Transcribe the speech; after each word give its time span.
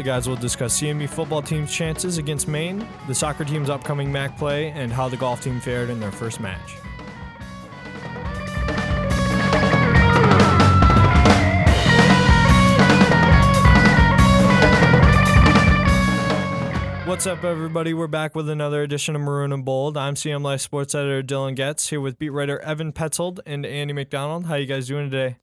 The 0.00 0.04
guys 0.04 0.26
will 0.26 0.36
discuss 0.36 0.80
CMU 0.80 1.06
football 1.10 1.42
team's 1.42 1.70
chances 1.70 2.16
against 2.16 2.48
Maine, 2.48 2.88
the 3.06 3.14
soccer 3.14 3.44
team's 3.44 3.68
upcoming 3.68 4.10
MAC 4.10 4.34
play, 4.38 4.70
and 4.70 4.90
how 4.90 5.10
the 5.10 5.16
golf 5.18 5.42
team 5.42 5.60
fared 5.60 5.90
in 5.90 6.00
their 6.00 6.10
first 6.10 6.40
match. 6.40 6.76
What's 17.06 17.26
up, 17.26 17.44
everybody? 17.44 17.92
We're 17.92 18.06
back 18.06 18.34
with 18.34 18.48
another 18.48 18.82
edition 18.82 19.14
of 19.14 19.20
Maroon 19.20 19.52
and 19.52 19.66
Bold. 19.66 19.98
I'm 19.98 20.14
CM 20.14 20.40
Life 20.40 20.62
sports 20.62 20.94
editor 20.94 21.22
Dylan 21.22 21.54
Getz 21.54 21.90
here 21.90 22.00
with 22.00 22.18
beat 22.18 22.30
writer 22.30 22.58
Evan 22.60 22.94
Petzold 22.94 23.40
and 23.44 23.66
Andy 23.66 23.92
McDonald. 23.92 24.46
How 24.46 24.54
you 24.54 24.64
guys 24.64 24.88
doing 24.88 25.10
today? 25.10 25.36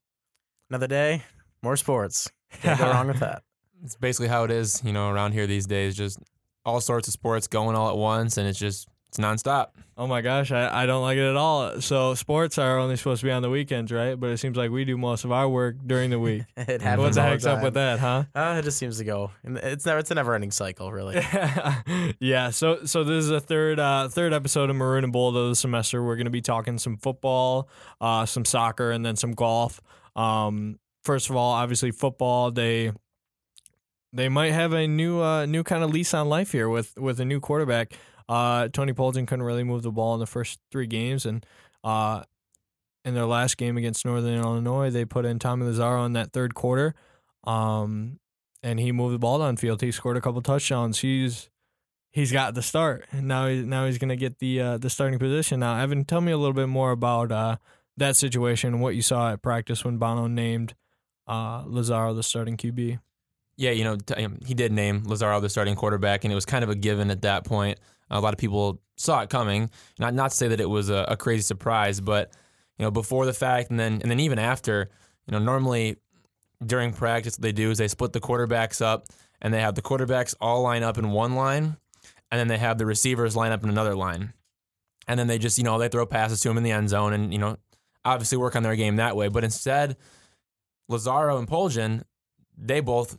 Another 0.71 0.87
day, 0.87 1.21
more 1.61 1.77
sports. 1.77 2.31
Can't 2.63 2.79
go 2.79 2.85
wrong 2.89 3.05
with 3.05 3.19
that. 3.19 3.43
It's 3.83 3.95
basically 3.95 4.27
how 4.27 4.43
it 4.43 4.51
is, 4.51 4.81
you 4.83 4.93
know, 4.93 5.09
around 5.09 5.33
here 5.33 5.47
these 5.47 5.65
days. 5.65 5.95
Just 5.95 6.19
all 6.65 6.81
sorts 6.81 7.07
of 7.07 7.13
sports 7.13 7.47
going 7.47 7.75
all 7.75 7.89
at 7.89 7.97
once, 7.97 8.37
and 8.37 8.47
it's 8.47 8.59
just 8.59 8.87
it's 9.09 9.17
nonstop. 9.17 9.67
Oh 9.97 10.05
my 10.05 10.21
gosh, 10.21 10.51
I, 10.51 10.83
I 10.83 10.85
don't 10.85 11.01
like 11.01 11.17
it 11.17 11.27
at 11.27 11.35
all. 11.37 11.81
So 11.81 12.13
sports 12.13 12.57
are 12.57 12.77
only 12.77 12.97
supposed 12.97 13.21
to 13.21 13.25
be 13.25 13.31
on 13.31 13.41
the 13.41 13.49
weekends, 13.49 13.91
right? 13.91 14.13
But 14.19 14.29
it 14.31 14.37
seems 14.37 14.57
like 14.57 14.69
we 14.69 14.85
do 14.85 14.97
most 14.97 15.23
of 15.23 15.31
our 15.31 15.47
work 15.49 15.77
during 15.85 16.09
the 16.11 16.19
week. 16.19 16.43
It 16.57 16.67
what 16.67 16.81
happens 16.81 17.15
the 17.15 17.21
all 17.23 17.27
heck's 17.29 17.45
up 17.45 17.63
with 17.63 17.75
that, 17.75 17.99
huh? 17.99 18.25
Uh, 18.35 18.57
it 18.59 18.63
just 18.63 18.77
seems 18.77 18.97
to 18.97 19.03
go. 19.05 19.31
and 19.43 19.57
It's 19.57 19.85
never. 19.85 19.99
It's 19.99 20.11
a 20.11 20.15
never-ending 20.15 20.51
cycle, 20.51 20.91
really. 20.91 21.15
yeah. 22.19 22.49
So 22.51 22.85
so 22.85 23.03
this 23.03 23.23
is 23.23 23.31
a 23.31 23.39
third 23.39 23.79
uh, 23.79 24.09
third 24.09 24.33
episode 24.33 24.69
of 24.69 24.75
Maroon 24.75 25.03
and 25.03 25.13
Bold 25.13 25.35
of 25.37 25.49
the 25.49 25.55
semester. 25.55 26.03
We're 26.03 26.17
gonna 26.17 26.29
be 26.29 26.41
talking 26.41 26.77
some 26.77 26.97
football, 26.97 27.69
uh, 28.01 28.25
some 28.25 28.45
soccer, 28.45 28.91
and 28.91 29.05
then 29.05 29.15
some 29.15 29.31
golf. 29.31 29.79
Um, 30.15 30.79
first 31.03 31.29
of 31.29 31.35
all, 31.35 31.53
obviously 31.53 31.91
football. 31.91 32.51
They 32.51 32.91
they 34.17 34.29
might 34.29 34.51
have 34.51 34.73
a 34.73 34.87
new 34.87 35.21
uh, 35.21 35.45
new 35.45 35.63
kind 35.63 35.83
of 35.83 35.91
lease 35.91 36.13
on 36.13 36.27
life 36.27 36.51
here 36.51 36.67
with 36.67 36.97
with 36.97 37.19
a 37.19 37.25
new 37.25 37.39
quarterback. 37.39 37.93
Uh, 38.27 38.67
Tony 38.67 38.91
Poljan 38.91 39.27
couldn't 39.27 39.43
really 39.43 39.63
move 39.63 39.83
the 39.83 39.91
ball 39.91 40.13
in 40.15 40.19
the 40.19 40.25
first 40.25 40.59
three 40.71 40.87
games, 40.87 41.25
and 41.25 41.45
uh, 41.83 42.23
in 43.05 43.13
their 43.13 43.25
last 43.25 43.57
game 43.57 43.77
against 43.77 44.05
Northern 44.05 44.39
Illinois, 44.39 44.89
they 44.89 45.05
put 45.05 45.25
in 45.25 45.39
Tommy 45.39 45.65
Lazzaro 45.65 46.05
in 46.05 46.13
that 46.13 46.33
third 46.33 46.53
quarter. 46.55 46.93
Um, 47.45 48.19
and 48.61 48.79
he 48.79 48.91
moved 48.91 49.15
the 49.15 49.19
ball 49.19 49.39
downfield. 49.39 49.79
He 49.79 49.91
scored 49.91 50.17
a 50.17 50.21
couple 50.21 50.41
touchdowns. 50.41 50.99
He's 50.99 51.49
he's 52.11 52.31
got 52.31 52.55
the 52.55 52.61
start. 52.61 53.05
And 53.11 53.27
now 53.27 53.47
he, 53.47 53.61
now 53.61 53.85
he's 53.85 53.97
gonna 53.97 54.15
get 54.15 54.39
the 54.39 54.59
uh, 54.59 54.77
the 54.77 54.89
starting 54.89 55.19
position. 55.19 55.61
Now, 55.61 55.79
Evan, 55.79 56.03
tell 56.03 56.21
me 56.21 56.31
a 56.31 56.37
little 56.37 56.53
bit 56.53 56.67
more 56.67 56.91
about 56.91 57.31
uh, 57.31 57.57
that 57.95 58.15
situation 58.15 58.73
and 58.73 58.81
what 58.81 58.95
you 58.95 59.01
saw 59.01 59.31
at 59.31 59.41
practice 59.41 59.85
when 59.85 59.97
Bono 59.97 60.27
named 60.27 60.73
uh, 61.27 61.63
Lazzaro 61.63 62.15
the 62.15 62.23
starting 62.23 62.57
QB. 62.57 62.99
Yeah, 63.57 63.71
you 63.71 63.83
know, 63.83 63.97
um, 64.15 64.37
he 64.45 64.53
did 64.53 64.71
name 64.71 65.01
Lazzaro 65.01 65.41
the 65.41 65.49
starting 65.49 65.75
quarterback, 65.75 66.23
and 66.23 66.31
it 66.31 66.35
was 66.35 66.45
kind 66.45 66.63
of 66.63 66.69
a 66.69 66.75
given 66.75 67.09
at 67.09 67.23
that 67.23 67.43
point. 67.43 67.79
A 68.09 68.21
lot 68.21 68.33
of 68.33 68.39
people 68.39 68.81
saw 68.97 69.21
it 69.21 69.29
coming. 69.29 69.69
Not 69.99 70.13
not 70.13 70.31
to 70.31 70.37
say 70.37 70.47
that 70.47 70.59
it 70.59 70.69
was 70.69 70.89
a, 70.89 71.05
a 71.09 71.17
crazy 71.17 71.41
surprise, 71.41 71.99
but 71.99 72.31
you 72.77 72.85
know, 72.85 72.91
before 72.91 73.25
the 73.25 73.33
fact, 73.33 73.71
and 73.71 73.79
then 73.79 73.93
and 74.01 74.11
then 74.11 74.19
even 74.19 74.37
after, 74.37 74.89
you 75.25 75.31
know, 75.31 75.39
normally 75.39 75.97
during 76.65 76.93
practice, 76.93 77.35
what 77.35 77.41
they 77.41 77.51
do 77.51 77.71
is 77.71 77.79
they 77.79 77.87
split 77.87 78.13
the 78.13 78.19
quarterbacks 78.19 78.81
up, 78.81 79.07
and 79.41 79.51
they 79.53 79.61
have 79.61 79.75
the 79.75 79.81
quarterbacks 79.81 80.35
all 80.39 80.61
line 80.61 80.83
up 80.83 80.99
in 80.99 81.09
one 81.09 81.35
line, 81.35 81.77
and 82.31 82.39
then 82.39 82.47
they 82.47 82.57
have 82.59 82.77
the 82.77 82.85
receivers 82.85 83.35
line 83.35 83.51
up 83.51 83.63
in 83.63 83.69
another 83.69 83.95
line, 83.95 84.33
and 85.07 85.19
then 85.19 85.25
they 85.25 85.39
just 85.39 85.57
you 85.57 85.63
know 85.63 85.79
they 85.79 85.89
throw 85.89 86.05
passes 86.05 86.41
to 86.41 86.47
them 86.47 86.57
in 86.57 86.63
the 86.63 86.71
end 86.71 86.89
zone, 86.89 87.13
and 87.13 87.33
you 87.33 87.39
know, 87.39 87.57
obviously 88.05 88.37
work 88.37 88.55
on 88.55 88.61
their 88.61 88.75
game 88.75 88.97
that 88.97 89.15
way. 89.15 89.29
But 89.29 89.43
instead, 89.43 89.97
Lazzaro 90.91 91.39
and 91.39 91.47
Poljan, 91.47 92.03
they 92.55 92.81
both 92.81 93.17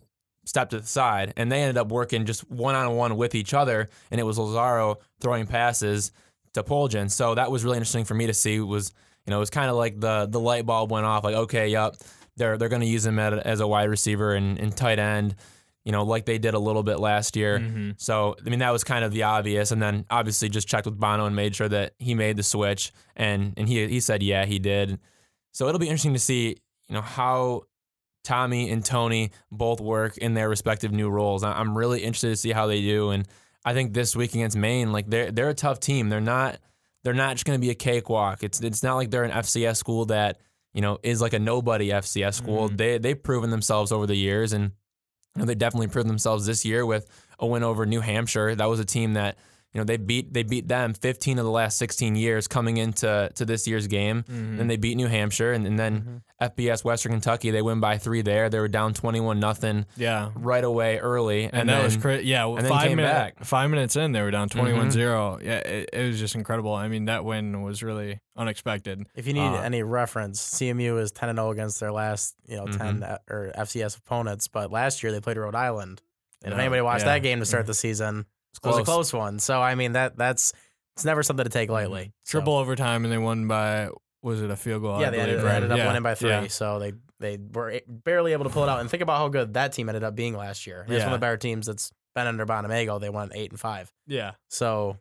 stepped 0.49 0.71
to 0.71 0.81
the 0.81 0.87
side 0.87 1.35
and 1.37 1.53
they 1.53 1.61
ended 1.61 1.77
up 1.77 1.89
working 1.89 2.25
just 2.25 2.51
one 2.51 2.75
on 2.75 2.97
one 2.97 3.17
with 3.17 3.35
each 3.35 3.53
other. 3.53 3.89
And 4.11 4.19
it 4.19 4.25
was 4.25 4.39
Lazzaro 4.39 4.97
throwing 5.21 5.47
passes 5.47 6.11
to 6.55 6.63
Poljan. 6.63 7.11
So 7.11 7.35
that 7.35 7.51
was 7.51 7.65
really 7.65 7.77
interesting 7.77 8.05
for 8.05 8.15
me 8.15 8.27
to 8.27 8.35
see. 8.35 8.59
Was 8.61 8.93
you 9.27 9.31
know 9.31 9.37
it 9.37 9.41
was 9.41 9.51
kind 9.51 9.69
of 9.71 9.77
like 9.77 10.01
the 10.01 10.27
the 10.29 10.41
light 10.41 10.65
bulb 10.65 10.91
went 10.91 11.05
off. 11.05 11.23
Like 11.23 11.37
okay, 11.37 11.69
yep, 11.69 11.97
they're 12.37 12.57
they're 12.57 12.71
going 12.71 12.81
to 12.81 12.89
use 12.89 13.05
him 13.05 13.19
at, 13.19 13.35
as 13.35 13.61
a 13.61 13.67
wide 13.67 13.91
receiver 13.91 14.35
and, 14.35 14.59
and 14.59 14.75
tight 14.75 14.99
end. 14.99 15.37
You 15.85 15.93
know, 15.93 16.05
like 16.05 16.27
they 16.27 16.39
did 16.39 16.55
a 16.55 16.59
little 16.59 16.83
bit 16.83 16.99
last 16.99 17.35
year. 17.35 17.59
Mm-hmm. 17.59 17.93
So, 17.97 18.37
I 18.45 18.51
mean, 18.51 18.59
that 18.59 18.73
was 18.73 18.85
kind 18.85 19.07
of 19.07 19.13
the 19.13 19.23
obvious. 19.23 19.71
And 19.71 19.81
then 19.81 20.05
obviously 20.11 20.51
just 20.51 20.69
checked 20.69 20.85
with 20.85 20.99
Bono 20.99 21.25
and 21.25 21.35
made 21.35 21.57
sure 21.57 21.69
that 21.69 21.95
he 21.99 22.15
made 22.15 22.37
the 22.37 22.43
switch. 22.43 22.93
And 23.17 23.55
and 23.57 23.67
he, 23.69 23.87
he 23.89 24.01
said, 24.01 24.23
yeah, 24.23 24.45
he 24.45 24.59
did. 24.59 24.99
So 25.53 25.67
it'll 25.67 25.79
be 25.79 25.87
interesting 25.87 26.13
to 26.13 26.19
see, 26.19 26.59
you 26.89 26.95
know, 26.95 27.01
how 27.01 27.63
Tommy 28.29 28.71
and 28.71 28.85
Tony 28.85 29.31
both 29.51 29.81
work 29.81 30.19
in 30.19 30.35
their 30.35 30.51
respective 30.51 30.93
new 30.93 31.09
roles. 31.09 31.43
I'm 31.43 31.77
really 31.77 32.01
interested 32.01 32.29
to 32.29 32.37
see 32.37 32.53
how 32.53 32.67
they 32.67 32.83
do. 32.83 33.09
And 33.09 33.27
I 33.65 33.73
think 33.73 33.95
this 33.95 34.15
week 34.15 34.35
against 34.35 34.55
Maine, 34.55 34.93
like 34.93 35.09
they're 35.09 35.33
they're 35.33 35.49
a 35.49 35.55
tough 35.55 35.81
team. 35.81 36.11
They're 36.11 36.21
not 36.21 36.59
they're 37.05 37.15
not 37.15 37.37
just 37.37 37.47
going 37.47 37.59
to 37.59 37.61
be 37.61 37.71
a 37.71 37.75
cakewalk. 37.75 38.45
It's 38.45 38.61
it's 38.61 38.83
not 38.83 38.97
like 38.97 39.11
they're 39.11 39.25
an 39.25 39.31
FCS 39.31 39.79
school 39.79 40.05
that 40.07 40.41
you 40.75 40.83
know 40.83 40.99
is 41.03 41.23
like 41.23 41.33
a 41.33 41.39
nobody 41.39 41.89
FCS 41.89 42.35
school. 42.35 42.69
Mhm. 42.69 42.77
They 42.77 42.99
they've 42.99 43.23
proven 43.23 43.49
themselves 43.51 43.93
over 43.93 44.07
the 44.07 44.15
years, 44.15 44.53
and 44.53 44.73
you 45.35 45.41
know, 45.41 45.45
they 45.47 45.55
definitely 45.55 45.89
proved 45.89 46.11
themselves 46.11 46.45
this 46.45 46.67
year 46.67 46.85
with 46.85 47.07
a 47.39 47.47
win 47.47 47.63
over 47.63 47.87
New 47.87 48.01
Hampshire. 48.01 48.55
That 48.55 48.69
was 48.69 48.79
a 48.79 48.85
team 48.85 49.15
that 49.15 49.39
you 49.75 49.79
know 49.81 49.85
they 49.85 49.99
beat 49.99 50.33
they 50.33 50.43
beat 50.43 50.67
them 50.67 50.95
15 50.95 51.39
of 51.39 51.45
the 51.45 51.51
last 51.51 51.77
16 51.77 52.17
years 52.17 52.49
coming 52.49 52.79
into 52.79 53.31
to 53.35 53.45
this 53.45 53.67
year's 53.69 53.87
game. 53.87 54.23
Mm-hmm. 54.23 54.57
Then 54.57 54.67
they 54.69 54.77
beat 54.79 54.97
New 54.97 55.09
Hampshire, 55.09 55.53
and, 55.53 55.67
and 55.67 55.79
then 55.79 56.23
FBS 56.41 56.85
Western 56.85 57.13
Kentucky 57.13 57.51
they 57.51 57.61
win 57.63 57.79
by 57.81 57.99
three 57.99 58.23
there. 58.23 58.49
They 58.49 58.59
were 58.61 58.69
down 58.69 58.95
21 58.95 59.39
nothing 59.39 59.85
yeah. 59.97 60.31
right 60.37 60.65
away 60.65 60.99
early, 60.99 61.45
and, 61.45 61.55
And, 61.55 61.69
that 61.69 61.75
then, 61.77 61.85
was 61.85 61.97
crazy. 61.99 62.27
Yeah, 62.29 62.47
and 62.47 62.59
then 62.59 62.69
five 62.71 62.89
came 62.89 62.97
minutes. 62.97 63.13
back. 63.15 63.35
Mm-hmm. 63.35 63.45
Five 63.45 63.71
minutes 63.71 63.97
in, 63.97 64.13
they 64.13 64.23
were 64.23 64.31
down 64.31 64.49
21-0. 64.49 65.43
Yeah, 65.45 65.59
it, 65.59 65.91
it 65.93 66.07
was 66.07 66.19
just 66.19 66.35
incredible. 66.35 66.73
I 66.75 66.89
mean, 66.89 67.05
that 67.07 67.25
win 67.25 67.63
was 67.63 67.83
really 67.83 68.21
unexpected. 68.37 69.07
If 69.15 69.27
you 69.27 69.33
need 69.35 69.41
Uh, 69.49 69.61
any 69.61 69.83
reference, 69.83 70.41
CMU 70.41 70.99
is 71.01 71.13
ten 71.13 71.29
and 71.29 71.37
zero 71.39 71.51
against 71.51 71.79
their 71.81 71.93
last, 71.93 72.35
you 72.47 72.57
know, 72.57 72.67
ten 72.67 73.01
Mm-hmm. 73.01 73.33
or 73.35 73.53
FCS 73.59 73.99
opponents. 73.99 74.49
But 74.49 74.71
last 74.73 75.03
year 75.03 75.13
they 75.13 75.21
played 75.21 75.37
Rhode 75.37 75.55
Island, 75.55 76.01
and 76.43 76.55
if 76.55 76.59
anybody 76.59 76.81
watched 76.81 77.05
yeah. 77.05 77.15
that 77.15 77.23
game 77.23 77.41
to 77.41 77.45
start 77.47 77.67
the 77.67 77.75
season, 77.75 78.25
It's 78.59 78.67
it 78.67 78.69
was 78.69 78.79
a 78.79 78.85
close. 78.85 79.11
close 79.11 79.13
one. 79.15 79.39
So 79.39 79.61
I 79.61 79.75
mean 79.75 79.93
that 79.93 80.17
that's 80.17 80.53
it's 80.97 81.05
never 81.05 81.23
something 81.23 81.45
to 81.45 81.51
take 81.51 81.71
lightly. 81.71 82.13
So. 82.25 82.39
Triple 82.39 82.57
overtime, 82.57 83.05
and 83.05 83.13
they 83.13 83.19
won 83.19 83.47
by 83.49 83.89
was 84.23 84.43
it 84.43 84.51
a 84.51 84.57
field 84.57 84.83
goal? 84.83 85.01
yeah, 85.01 85.09
I 85.09 85.11
they 85.11 85.17
believe, 85.19 85.29
ended, 85.31 85.45
right? 85.45 85.55
ended 85.57 85.73
up 85.73 85.79
Yeah, 85.79 85.87
winning 85.87 86.03
by 86.03 86.15
three. 86.15 86.31
yeah. 86.31 86.47
So 86.49 86.79
they 86.79 86.93
they 87.21 87.39
were 87.53 87.81
barely 87.87 88.33
able 88.33 88.45
to 88.45 88.51
pull 88.51 88.65
it 88.65 88.69
out. 88.69 88.81
And 88.81 88.91
think 88.91 89.03
about 89.03 89.19
how 89.19 89.29
good 89.29 89.55
that 89.55 89.73
team 89.73 89.89
ended 89.89 90.05
up 90.05 90.15
being 90.15 90.37
last 90.37 90.67
year. 90.67 90.85
It's 90.89 91.05
one 91.05 91.13
of 91.15 91.21
the 91.21 91.25
better 91.25 91.37
teams 91.37 91.67
that's 91.67 91.93
been 92.15 92.27
under 92.27 92.47
Bonamego. 92.47 93.01
They 93.01 93.11
went 93.11 93.33
eight 93.35 93.51
and 93.51 93.61
five. 93.61 93.93
Yeah. 94.07 94.33
So 94.51 94.97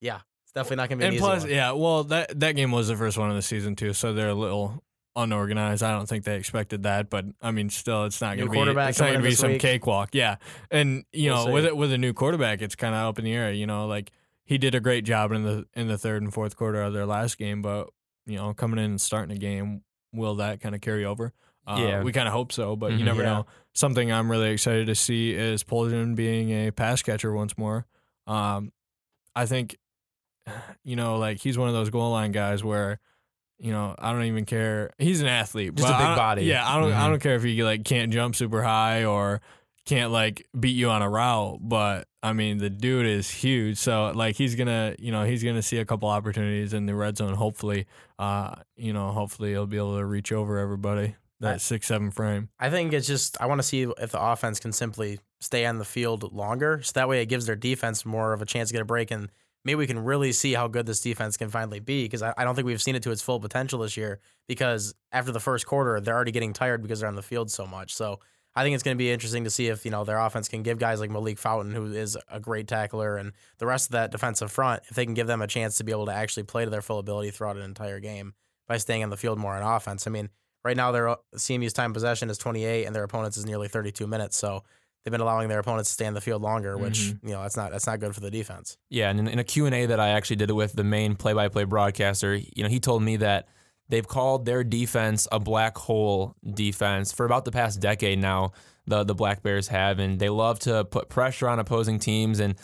yeah, 0.00 0.20
it's 0.44 0.52
definitely 0.52 0.76
not 0.76 0.88
gonna 0.88 0.98
be 0.98 1.04
an 1.04 1.08
and 1.08 1.14
easy 1.16 1.20
plus, 1.24 1.42
one. 1.42 1.50
yeah, 1.50 1.72
well, 1.72 2.04
that 2.04 2.38
that 2.40 2.52
game 2.56 2.72
was 2.72 2.88
the 2.88 2.96
first 2.96 3.16
one 3.18 3.30
of 3.30 3.36
the 3.36 3.42
season 3.42 3.76
too, 3.76 3.92
so 3.92 4.12
they're 4.12 4.28
a 4.28 4.34
little 4.34 4.82
unorganized. 5.22 5.82
I 5.82 5.90
don't 5.92 6.08
think 6.08 6.24
they 6.24 6.36
expected 6.36 6.84
that, 6.84 7.10
but 7.10 7.24
I 7.42 7.50
mean, 7.50 7.68
still, 7.70 8.04
it's 8.04 8.20
not 8.20 8.36
going 8.36 8.48
to 8.48 8.52
be 8.74 8.80
it's 8.80 8.98
not 9.00 9.06
going 9.08 9.20
to 9.20 9.28
be 9.28 9.34
some 9.34 9.52
week. 9.52 9.60
cakewalk. 9.60 10.10
Yeah, 10.14 10.36
and 10.70 11.04
you 11.12 11.30
We'll 11.32 11.46
know, 11.46 11.52
with 11.52 11.64
it 11.66 11.76
with 11.76 11.92
a 11.92 11.98
new 11.98 12.12
quarterback, 12.12 12.62
it's 12.62 12.74
kind 12.76 12.94
of 12.94 13.06
up 13.06 13.18
in 13.18 13.24
the 13.24 13.32
air. 13.34 13.52
You 13.52 13.66
know, 13.66 13.86
like 13.86 14.10
he 14.44 14.56
did 14.58 14.74
a 14.74 14.80
great 14.80 15.04
job 15.04 15.32
in 15.32 15.42
the 15.44 15.66
in 15.74 15.88
the 15.88 15.98
third 15.98 16.22
and 16.22 16.32
fourth 16.32 16.56
quarter 16.56 16.80
of 16.82 16.92
their 16.92 17.06
last 17.06 17.36
game, 17.38 17.60
but 17.62 17.88
you 18.26 18.36
know, 18.36 18.54
coming 18.54 18.78
in 18.78 18.84
and 18.92 19.00
starting 19.00 19.36
a 19.36 19.38
game, 19.38 19.82
will 20.12 20.36
that 20.36 20.60
kind 20.60 20.74
of 20.74 20.80
carry 20.80 21.04
over? 21.04 21.32
Uh, 21.66 21.76
Yeah. 21.80 22.02
we 22.02 22.12
kind 22.12 22.26
of 22.28 22.32
hope 22.32 22.50
so, 22.52 22.76
but 22.76 22.92
you 22.92 22.98
Mhm. 23.00 23.04
never 23.04 23.22
Yeah. 23.22 23.28
know. 23.28 23.46
Something 23.74 24.10
I'm 24.12 24.30
really 24.30 24.50
excited 24.50 24.86
to 24.86 24.94
see 24.94 25.32
is 25.34 25.64
Poljan 25.64 26.14
being 26.14 26.50
a 26.50 26.70
pass 26.70 27.02
catcher 27.02 27.32
once 27.32 27.56
more. 27.58 27.86
Um, 28.26 28.72
I 29.36 29.44
think, 29.46 29.76
you 30.84 30.96
know, 30.96 31.18
like 31.18 31.40
he's 31.40 31.58
one 31.58 31.68
of 31.68 31.74
those 31.74 31.90
goal 31.90 32.10
line 32.12 32.32
guys 32.32 32.64
where, 32.64 33.00
you 33.58 33.72
know, 33.72 33.94
I 33.98 34.12
don't 34.12 34.24
even 34.24 34.44
care. 34.44 34.90
He's 34.98 35.20
an 35.20 35.26
athlete, 35.26 35.74
Just 35.74 35.88
a 35.88 35.96
big 35.96 36.16
body. 36.16 36.44
Yeah, 36.44 36.66
I 36.68 36.80
don't. 36.80 36.92
I 36.92 37.06
Mhm. 37.06 37.10
don't 37.10 37.20
care 37.20 37.34
if 37.36 37.42
he 37.42 37.62
like 37.64 37.84
can't 37.84 38.12
jump 38.12 38.34
super 38.36 38.62
high 38.62 39.04
or 39.04 39.40
can't 39.84 40.12
like 40.12 40.46
beat 40.58 40.76
you 40.76 40.90
on 40.90 41.02
a 41.02 41.08
route, 41.08 41.58
but 41.62 42.06
I 42.22 42.32
mean 42.34 42.58
the 42.58 42.68
dude 42.70 43.06
is 43.06 43.30
huge. 43.30 43.78
So 43.78 44.12
like 44.14 44.36
he's 44.36 44.54
gonna, 44.54 44.94
you 44.98 45.10
know, 45.12 45.24
he's 45.24 45.42
gonna 45.42 45.62
see 45.62 45.78
a 45.78 45.84
couple 45.84 46.08
opportunities 46.08 46.72
in 46.74 46.86
the 46.86 46.94
red 46.94 47.16
zone. 47.16 47.34
Hopefully, 47.34 47.86
uh, 48.18 48.54
you 48.76 48.92
know, 48.92 49.10
hopefully 49.12 49.50
he'll 49.50 49.66
be 49.66 49.76
able 49.78 49.96
to 49.96 50.04
reach 50.04 50.30
over 50.32 50.58
everybody. 50.58 51.14
That 51.40 51.54
I- 51.54 51.58
six 51.58 51.86
seven 51.86 52.10
frame. 52.10 52.48
I 52.58 52.68
think 52.68 52.92
it's 52.92 53.06
just 53.06 53.40
I 53.40 53.46
want 53.46 53.60
to 53.60 53.66
see 53.66 53.82
if 53.82 54.10
the 54.10 54.20
offense 54.20 54.58
can 54.60 54.72
simply 54.72 55.20
stay 55.40 55.64
on 55.64 55.78
the 55.78 55.84
field 55.84 56.32
longer, 56.34 56.80
so 56.82 56.90
that 56.96 57.08
way 57.08 57.22
it 57.22 57.26
gives 57.26 57.46
their 57.46 57.54
defense 57.56 58.04
more 58.04 58.32
of 58.32 58.42
a 58.42 58.46
chance 58.46 58.68
to 58.70 58.72
get 58.74 58.82
a 58.82 58.84
break, 58.84 59.10
and 59.12 59.30
maybe 59.68 59.76
we 59.76 59.86
can 59.86 59.98
really 59.98 60.32
see 60.32 60.54
how 60.54 60.66
good 60.66 60.86
this 60.86 61.02
defense 61.02 61.36
can 61.36 61.50
finally 61.50 61.78
be. 61.78 62.04
Because 62.04 62.22
I, 62.22 62.32
I 62.38 62.44
don't 62.44 62.54
think 62.54 62.64
we've 62.64 62.80
seen 62.80 62.94
it 62.94 63.02
to 63.02 63.10
its 63.10 63.20
full 63.20 63.38
potential 63.38 63.80
this 63.80 63.98
year. 63.98 64.18
Because 64.46 64.94
after 65.12 65.30
the 65.30 65.40
first 65.40 65.66
quarter, 65.66 66.00
they're 66.00 66.14
already 66.14 66.32
getting 66.32 66.54
tired 66.54 66.80
because 66.80 67.00
they're 67.00 67.08
on 67.08 67.16
the 67.16 67.22
field 67.22 67.50
so 67.50 67.66
much. 67.66 67.94
So 67.94 68.18
I 68.56 68.62
think 68.62 68.72
it's 68.72 68.82
going 68.82 68.96
to 68.96 68.98
be 68.98 69.10
interesting 69.10 69.44
to 69.44 69.50
see 69.50 69.66
if 69.66 69.84
you 69.84 69.90
know 69.90 70.04
their 70.04 70.18
offense 70.18 70.48
can 70.48 70.62
give 70.62 70.78
guys 70.78 71.00
like 71.00 71.10
Malik 71.10 71.38
Fountain, 71.38 71.74
who 71.74 71.92
is 71.92 72.16
a 72.30 72.40
great 72.40 72.66
tackler, 72.66 73.18
and 73.18 73.32
the 73.58 73.66
rest 73.66 73.88
of 73.88 73.92
that 73.92 74.10
defensive 74.10 74.50
front, 74.50 74.82
if 74.88 74.96
they 74.96 75.04
can 75.04 75.12
give 75.12 75.26
them 75.26 75.42
a 75.42 75.46
chance 75.46 75.76
to 75.76 75.84
be 75.84 75.92
able 75.92 76.06
to 76.06 76.14
actually 76.14 76.44
play 76.44 76.64
to 76.64 76.70
their 76.70 76.80
full 76.80 76.98
ability 76.98 77.30
throughout 77.30 77.58
an 77.58 77.62
entire 77.62 78.00
game 78.00 78.32
by 78.66 78.78
staying 78.78 79.02
on 79.02 79.10
the 79.10 79.18
field 79.18 79.38
more 79.38 79.54
on 79.54 79.62
offense. 79.62 80.06
I 80.06 80.10
mean, 80.10 80.30
right 80.64 80.76
now 80.76 80.92
their 80.92 81.10
uh, 81.10 81.16
CMU's 81.36 81.74
time 81.74 81.92
possession 81.92 82.30
is 82.30 82.38
28, 82.38 82.86
and 82.86 82.96
their 82.96 83.04
opponents 83.04 83.36
is 83.36 83.44
nearly 83.44 83.68
32 83.68 84.06
minutes. 84.06 84.38
So 84.38 84.64
they've 85.04 85.12
been 85.12 85.20
allowing 85.20 85.48
their 85.48 85.58
opponents 85.60 85.90
to 85.90 85.94
stay 85.94 86.06
in 86.06 86.14
the 86.14 86.20
field 86.20 86.42
longer, 86.42 86.76
which 86.76 86.98
Mm-hmm. 87.00 87.28
you 87.28 87.34
know 87.34 87.42
that's 87.42 87.56
not 87.56 87.70
that's 87.72 87.86
not 87.86 88.00
good 88.00 88.14
for 88.14 88.20
the 88.20 88.30
defense. 88.30 88.76
Yeah, 88.90 89.10
and 89.10 89.18
in, 89.20 89.28
in 89.28 89.38
a 89.38 89.44
Q&A 89.44 89.86
that 89.86 90.00
I 90.00 90.08
actually 90.10 90.36
did 90.36 90.50
it 90.50 90.54
with 90.54 90.72
the 90.74 90.84
Maine 90.84 91.14
play-by-play 91.16 91.64
broadcaster, 91.64 92.34
you 92.36 92.62
know, 92.62 92.68
he 92.68 92.80
told 92.80 93.02
me 93.02 93.16
that 93.16 93.48
they've 93.88 94.06
called 94.06 94.44
their 94.44 94.62
defense 94.64 95.26
a 95.32 95.38
black 95.40 95.78
hole 95.78 96.34
defense 96.54 97.12
for 97.12 97.24
about 97.26 97.44
the 97.44 97.52
past 97.52 97.80
decade 97.80 98.18
now. 98.18 98.52
The 98.86 99.04
the 99.04 99.14
Black 99.14 99.42
Bears 99.42 99.68
have, 99.68 99.98
and 99.98 100.18
they 100.18 100.30
love 100.30 100.58
to 100.60 100.84
put 100.86 101.08
pressure 101.10 101.46
on 101.48 101.58
opposing 101.58 101.98
teams. 101.98 102.40
And 102.40 102.54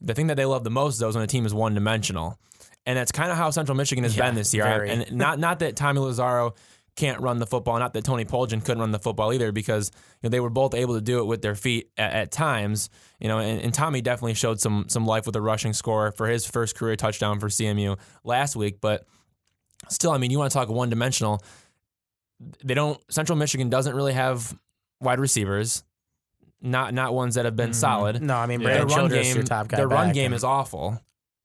the 0.00 0.14
thing 0.14 0.28
that 0.28 0.36
they 0.38 0.46
love 0.46 0.64
the 0.64 0.70
most 0.70 0.98
though 0.98 1.08
is 1.08 1.14
when 1.14 1.24
a 1.24 1.26
team 1.26 1.44
is 1.44 1.52
one 1.52 1.74
dimensional, 1.74 2.38
and 2.86 2.96
that's 2.96 3.12
kind 3.12 3.30
of 3.30 3.36
how 3.36 3.50
Central 3.50 3.76
Michigan 3.76 4.02
has 4.04 4.16
Yeah, 4.16 4.26
been 4.26 4.34
this 4.34 4.54
year. 4.54 4.64
very. 4.64 4.88
And 4.90 5.12
not 5.12 5.38
not 5.38 5.58
that 5.58 5.76
Tommy 5.76 6.00
Lazzaro 6.00 6.54
can't 6.96 7.20
run 7.20 7.38
the 7.38 7.46
football, 7.46 7.78
not 7.78 7.92
that 7.94 8.04
Tony 8.04 8.24
Poljan 8.24 8.64
couldn't 8.64 8.78
run 8.78 8.92
the 8.92 8.98
football 9.00 9.32
either, 9.32 9.50
because 9.52 9.90
you 10.22 10.28
know, 10.28 10.30
they 10.30 10.38
were 10.40 10.50
both 10.50 10.74
able 10.74 10.94
to 10.94 11.00
do 11.00 11.18
it 11.18 11.24
with 11.24 11.42
their 11.42 11.54
feet 11.56 11.90
at, 11.98 12.12
at 12.12 12.30
times. 12.30 12.88
You 13.18 13.28
know, 13.28 13.38
and, 13.38 13.60
and 13.60 13.74
Tommy 13.74 14.00
definitely 14.00 14.34
showed 14.34 14.60
some 14.60 14.86
some 14.88 15.04
life 15.06 15.26
with 15.26 15.34
a 15.36 15.40
rushing 15.40 15.72
score 15.72 16.12
for 16.12 16.28
his 16.28 16.46
first 16.46 16.76
career 16.76 16.94
touchdown 16.96 17.40
for 17.40 17.48
CMU 17.48 17.98
last 18.22 18.54
week. 18.54 18.80
But 18.80 19.04
still, 19.88 20.12
I 20.12 20.18
mean, 20.18 20.30
you 20.30 20.38
want 20.38 20.52
to 20.52 20.54
talk 20.56 20.68
one 20.68 20.88
dimensional. 20.90 21.42
They 22.64 22.74
don't. 22.74 23.00
Central 23.12 23.36
Michigan 23.36 23.70
doesn't 23.70 23.94
really 23.94 24.12
have 24.12 24.56
wide 25.00 25.18
receivers, 25.20 25.82
not 26.60 26.94
not 26.94 27.12
ones 27.14 27.34
that 27.36 27.44
have 27.44 27.56
been 27.56 27.70
Mhm. 27.70 27.74
solid. 27.74 28.22
No, 28.22 28.36
I 28.36 28.46
mean 28.46 28.60
Yeah. 28.60 28.68
Their 28.74 28.86
run 28.86 28.88
Childress, 28.90 29.26
game, 29.26 29.36
your 29.36 29.44
top 29.44 29.68
guy. 29.68 29.76
their 29.78 29.88
run 29.88 30.08
back, 30.08 30.14
game 30.14 30.26
and- 30.26 30.34
is 30.34 30.44
awful. 30.44 31.00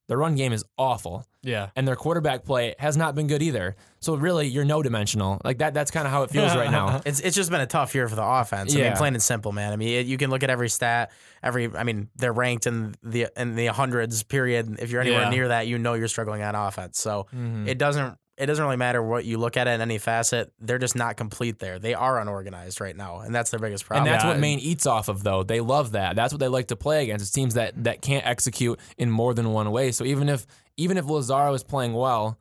Their 0.09 0.17
run 0.17 0.35
game 0.35 0.51
is 0.51 0.65
awful 0.77 1.25
Yeah. 1.43 1.69
and 1.77 1.87
their 1.87 1.95
quarterback 1.95 2.43
play 2.43 2.75
has 2.79 2.97
not 2.97 3.15
been 3.15 3.27
good 3.27 3.41
either. 3.41 3.77
So 4.01 4.15
really, 4.15 4.47
you're 4.47 4.65
no 4.65 4.81
dimensional. 4.83 5.39
Like 5.45 5.59
that. 5.59 5.73
That's 5.73 5.91
kind 5.91 6.05
of 6.05 6.11
how 6.11 6.23
it 6.23 6.31
feels 6.31 6.53
right 6.55 6.69
now. 6.71 6.99
It's 7.05 7.19
it's 7.21 7.35
just 7.35 7.49
been 7.51 7.61
a 7.61 7.65
tough 7.67 7.95
year 7.95 8.07
for 8.09 8.15
the 8.15 8.23
offense. 8.25 8.75
I 8.75 8.79
Yeah. 8.79 8.87
mean, 8.89 8.97
plain 8.97 9.13
and 9.13 9.23
simple, 9.23 9.51
man. 9.53 9.71
I 9.71 9.77
mean, 9.77 9.89
it, 9.99 10.05
you 10.07 10.17
can 10.17 10.29
look 10.29 10.43
at 10.43 10.49
every 10.49 10.67
stat, 10.69 11.11
every. 11.41 11.69
I 11.73 11.83
mean, 11.83 12.09
they're 12.17 12.33
ranked 12.33 12.65
in 12.67 12.95
the 13.03 13.27
in 13.37 13.55
the 13.55 13.67
hundreds. 13.67 14.23
Period. 14.23 14.77
If 14.81 14.91
you're 14.91 15.01
anywhere 15.01 15.21
Yeah. 15.23 15.29
near 15.29 15.47
that, 15.49 15.67
you 15.67 15.77
know 15.77 15.93
you're 15.93 16.07
struggling 16.09 16.41
on 16.41 16.55
offense. 16.55 16.99
So 16.99 17.27
Mhm. 17.33 17.67
it 17.67 17.77
doesn't 17.77 18.17
it 18.39 18.45
doesn't 18.45 18.63
really 18.63 18.77
matter 18.77 19.03
what 19.03 19.25
you 19.25 19.37
look 19.37 19.57
at 19.57 19.67
it 19.67 19.71
in 19.71 19.81
any 19.81 19.97
facet. 19.97 20.51
They're 20.59 20.79
just 20.79 20.95
not 20.95 21.17
complete 21.17 21.59
there. 21.59 21.77
They 21.77 21.93
are 21.93 22.19
unorganized 22.19 22.79
right 22.81 22.95
now, 22.95 23.19
and 23.19 23.35
that's 23.35 23.51
their 23.51 23.59
biggest 23.59 23.85
problem. 23.85 24.07
And 24.07 24.13
that's 24.13 24.23
Yeah, 24.23 24.29
what 24.31 24.39
Maine 24.39 24.59
eats 24.59 24.85
off 24.87 25.09
of, 25.09 25.23
though. 25.23 25.43
They 25.43 25.59
love 25.59 25.91
that. 25.91 26.15
That's 26.15 26.33
what 26.33 26.39
they 26.39 26.47
like 26.47 26.67
to 26.67 26.75
play 26.75 27.03
against. 27.03 27.23
It's 27.23 27.31
teams 27.31 27.53
that 27.55 27.83
that 27.83 28.01
can't 28.01 28.25
execute 28.25 28.79
in 28.97 29.11
more 29.11 29.33
than 29.33 29.51
one 29.51 29.69
way. 29.71 29.91
So 29.91 30.05
even 30.05 30.29
if 30.29 30.45
even 30.77 30.97
if 30.97 31.05
Lazzaro 31.05 31.53
is 31.53 31.63
playing 31.63 31.93
well, 31.93 32.39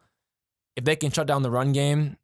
if 0.76 0.84
they 0.84 0.94
can 0.96 1.10
shut 1.10 1.26
down 1.26 1.42
the 1.42 1.50
run 1.50 1.72
game, 1.72 2.16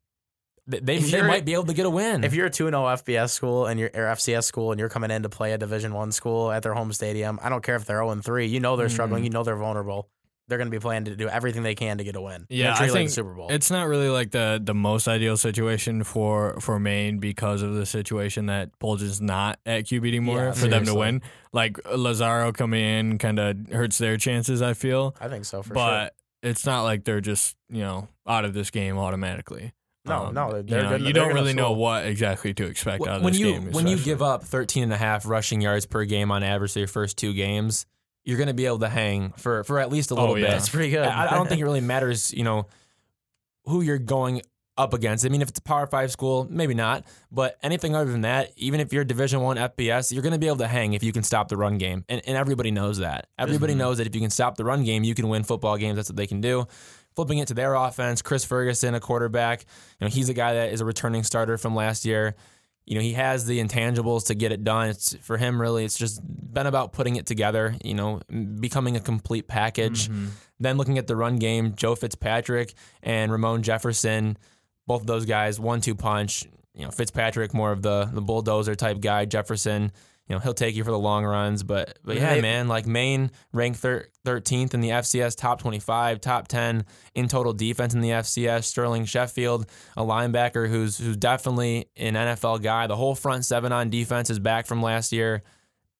they 0.67 0.79
they 0.99 1.21
might 1.23 1.44
be 1.44 1.53
able 1.55 1.65
to 1.67 1.75
get 1.75 1.85
a 1.85 1.91
win. 1.91 2.25
if 2.25 2.32
you're 2.32 2.47
a 2.47 2.50
2-0 2.50 2.71
FBS 3.03 3.31
school 3.32 3.67
and 3.67 3.79
you're 3.79 3.91
or 3.93 4.05
FCS 4.15 4.44
school 4.44 4.71
and 4.73 4.79
you're 4.79 4.88
coming 4.88 5.11
in 5.11 5.23
to 5.25 5.29
play 5.29 5.53
a 5.53 5.59
Division 5.59 5.93
1 5.93 6.12
school 6.12 6.50
at 6.50 6.62
their 6.62 6.73
home 6.73 6.91
stadium, 6.93 7.38
I 7.43 7.49
don't 7.50 7.62
care 7.62 7.76
if 7.76 7.85
they're 7.85 7.99
0 8.03 8.15
3. 8.23 8.47
You 8.47 8.61
know 8.61 8.76
they're 8.76 8.88
struggling, 8.88 9.23
Mhm. 9.23 9.26
you 9.26 9.31
know 9.31 9.43
they're 9.43 9.56
vulnerable. 9.56 10.09
They're 10.46 10.58
going 10.58 10.67
to 10.69 10.70
be 10.70 10.79
playing 10.81 11.06
to 11.06 11.17
do 11.17 11.26
everything 11.29 11.62
they 11.62 11.75
can 11.75 11.96
to 11.99 12.05
get 12.05 12.17
a 12.17 12.20
win. 12.20 12.44
Yeah, 12.50 12.75
I 12.79 12.88
think 12.88 13.08
the 13.08 13.14
Super 13.14 13.32
Bowl. 13.32 13.49
It's 13.50 13.70
not 13.70 13.88
really 13.88 14.08
like 14.11 14.31
the 14.31 14.61
the 14.62 14.75
most 14.75 15.08
ideal 15.08 15.37
situation 15.38 16.05
for 16.05 16.61
for 16.61 16.79
Maine 16.79 17.19
because 17.19 17.62
of 17.62 17.75
the 17.75 17.87
situation 17.87 18.46
that 18.46 18.79
Poljan's 18.79 19.20
not 19.23 19.58
at 19.64 19.85
QB 19.85 20.06
anymore 20.06 20.44
Yeah, 20.46 20.52
for 20.52 20.67
them 20.69 20.85
to 20.85 20.94
win. 20.94 21.23
Like 21.52 21.75
Lazzaro 21.85 22.52
coming 22.52 22.82
in 22.85 23.19
kind 23.19 23.38
of 23.38 23.69
hurts 23.70 23.96
their 23.99 24.17
chances. 24.19 24.61
I 24.61 24.75
feel, 24.75 25.14
I 25.20 25.29
think 25.29 25.44
so 25.46 25.62
for 25.62 25.69
sure. 25.69 25.75
but 25.76 26.14
it's 26.43 26.67
not 26.67 26.82
like 26.82 27.05
they're 27.05 27.23
just 27.23 27.56
you 27.70 27.81
know 27.81 28.08
out 28.26 28.44
of 28.44 28.52
this 28.52 28.70
game 28.70 28.99
automatically. 28.99 29.73
No, 30.06 30.26
Um, 30.26 30.35
no, 30.35 30.50
they're 30.50 30.58
you, 30.61 30.64
good- 30.67 30.82
know, 30.82 30.88
they're 30.90 30.99
you 30.99 31.12
don't 31.14 31.31
enough 31.31 31.35
really 31.40 31.55
know 31.55 31.73
what 31.73 32.05
exactly 32.05 32.52
to 32.52 32.67
expect 32.67 33.06
out 33.06 33.17
of 33.17 33.23
when 33.23 33.32
this 33.32 33.40
you 33.40 33.52
game. 33.52 33.73
when 33.73 33.87
you 33.87 33.97
give 33.99 34.20
up 34.20 34.44
13 34.44 34.82
and 34.82 34.93
a 34.93 34.99
half 34.99 35.25
rushing 35.26 35.62
yards 35.62 35.87
per 35.87 36.05
game 36.05 36.31
on 36.31 36.43
average 36.43 36.75
to 36.75 36.81
your 36.81 36.88
first 36.88 37.17
two 37.17 37.32
games, 37.32 37.87
you're 38.25 38.38
going 38.38 38.49
to 38.49 38.55
be 38.55 38.67
able 38.67 38.79
to 38.81 38.88
hang 38.88 39.32
for 39.37 39.65
for 39.65 39.79
at 39.79 39.91
least 39.91 40.11
a 40.11 40.15
little 40.15 40.32
Oh, 40.32 40.35
yeah. 40.37 40.47
bit. 40.47 40.50
That's 40.53 40.69
pretty 40.69 40.91
good. 40.91 41.05
I, 41.06 41.26
I 41.26 41.31
don't 41.35 41.49
think 41.49 41.61
it 41.61 41.65
really 41.65 41.81
matters, 41.94 42.32
you 42.32 42.44
know, 42.44 42.67
who 43.67 43.81
you're 43.82 43.99
going 43.99 44.43
up 44.76 44.93
against. 44.93 45.25
I 45.25 45.29
mean, 45.29 45.41
if 45.41 45.49
it's 45.49 45.59
a 45.59 45.62
Power 45.62 45.87
Five 45.87 46.11
school, 46.11 46.47
maybe 46.50 46.75
not. 46.75 47.05
But 47.31 47.56
anything 47.62 47.94
other 47.94 48.11
than 48.11 48.23
that, 48.23 48.50
even 48.56 48.81
if 48.81 48.93
you're 48.93 49.05
Division 49.05 49.41
One 49.41 49.56
FBS, 49.56 50.12
you're 50.12 50.23
going 50.23 50.32
to 50.32 50.38
be 50.38 50.47
able 50.49 50.56
to 50.59 50.67
hang 50.67 50.94
if 50.94 51.03
you 51.05 51.12
can 51.12 51.23
stop 51.23 51.49
the 51.49 51.56
run 51.56 51.79
game, 51.79 52.05
and, 52.09 52.21
and 52.26 52.37
everybody 52.37 52.71
knows 52.73 52.99
that. 52.99 53.29
Everybody 53.38 53.75
Mhm. 53.75 53.79
knows 53.79 53.99
that 53.99 54.06
if 54.06 54.15
you 54.15 54.21
can 54.21 54.31
stop 54.31 54.56
the 54.56 54.65
run 54.65 54.82
game, 54.85 55.05
you 55.05 55.15
can 55.15 55.29
win 55.29 55.44
football 55.44 55.76
games. 55.76 55.97
That's 55.97 56.09
what 56.11 56.17
they 56.17 56.26
can 56.26 56.41
do. 56.41 56.67
Flipping 57.15 57.38
it 57.38 57.47
to 57.49 57.55
their 57.55 57.75
offense, 57.75 58.21
Chris 58.23 58.44
Ferguson, 58.44 58.97
a 58.97 59.00
quarterback, 59.00 59.61
you 60.00 60.06
know, 60.06 60.11
he's 60.11 60.29
a 60.29 60.35
guy 60.35 60.55
that 60.55 60.73
is 60.73 60.81
a 60.81 60.85
returning 60.85 61.23
starter 61.23 61.56
from 61.56 61.76
last 61.76 62.05
year. 62.05 62.35
You 62.87 62.97
know, 62.97 63.01
he 63.01 63.13
has 63.15 63.47
the 63.47 63.61
intangibles 63.61 64.27
to 64.27 64.35
get 64.35 64.53
it 64.53 64.63
done. 64.63 64.91
It's 64.91 65.17
for 65.23 65.39
him 65.39 65.61
really. 65.61 65.85
It's 65.85 65.97
just 65.97 66.21
been 66.25 66.67
about 66.67 66.93
putting 66.93 67.17
it 67.17 67.27
together. 67.27 67.77
You 67.83 67.95
know, 67.95 68.21
becoming 68.61 68.97
a 68.97 69.01
complete 69.01 69.49
package. 69.49 70.09
Mhm. 70.09 70.29
Then 70.61 70.77
looking 70.77 70.99
at 70.99 71.07
the 71.07 71.17
run 71.17 71.37
game, 71.37 71.75
Joe 71.75 71.95
Fitzpatrick 71.95 72.75
and 73.03 73.33
Ramon 73.33 73.63
Jefferson, 73.63 74.37
both 74.87 75.01
of 75.01 75.07
those 75.07 75.25
guys, 75.25 75.59
one 75.59 75.81
two 75.81 75.95
punch. 75.95 76.45
You 76.75 76.85
know, 76.85 76.91
Fitzpatrick 76.91 77.55
more 77.55 77.73
of 77.73 77.83
the 77.83 78.11
the 78.13 78.21
bulldozer 78.21 78.75
type 78.75 79.01
guy. 79.01 79.25
Jefferson, 79.25 79.91
you 80.29 80.35
know, 80.35 80.41
he'll 80.41 80.55
take 80.55 80.75
you 80.75 80.85
for 80.85 80.91
the 80.91 80.99
long 80.99 81.25
runs. 81.25 81.62
But 81.62 81.99
but 82.03 82.17
yeah, 82.17 82.41
man, 82.41 82.67
like 82.69 82.87
Maine 82.87 83.31
ranked 83.53 83.81
thir- 83.81 84.09
13th 84.25 84.73
in 84.73 84.81
the 84.81 84.88
FCS, 84.88 85.37
top 85.37 85.61
25, 85.61 86.21
top 86.21 86.49
10 86.49 86.87
in 87.15 87.29
total 87.29 87.53
defense 87.53 87.94
in 87.94 88.00
the 88.00 88.11
FCS. 88.11 88.65
Sterling 88.65 89.05
Sheffield, 89.05 89.67
a 89.97 90.03
linebacker 90.03 90.69
who's 90.69 90.97
who's 90.97 91.17
definitely 91.17 91.88
an 91.97 92.15
NFL 92.15 92.62
guy. 92.62 92.87
The 92.87 92.97
whole 92.97 93.15
front 93.15 93.44
seven 93.44 93.73
on 93.73 93.91
defense 93.91 94.31
is 94.31 94.38
back 94.38 94.67
from 94.67 94.82
last 94.82 95.12
year. 95.12 95.43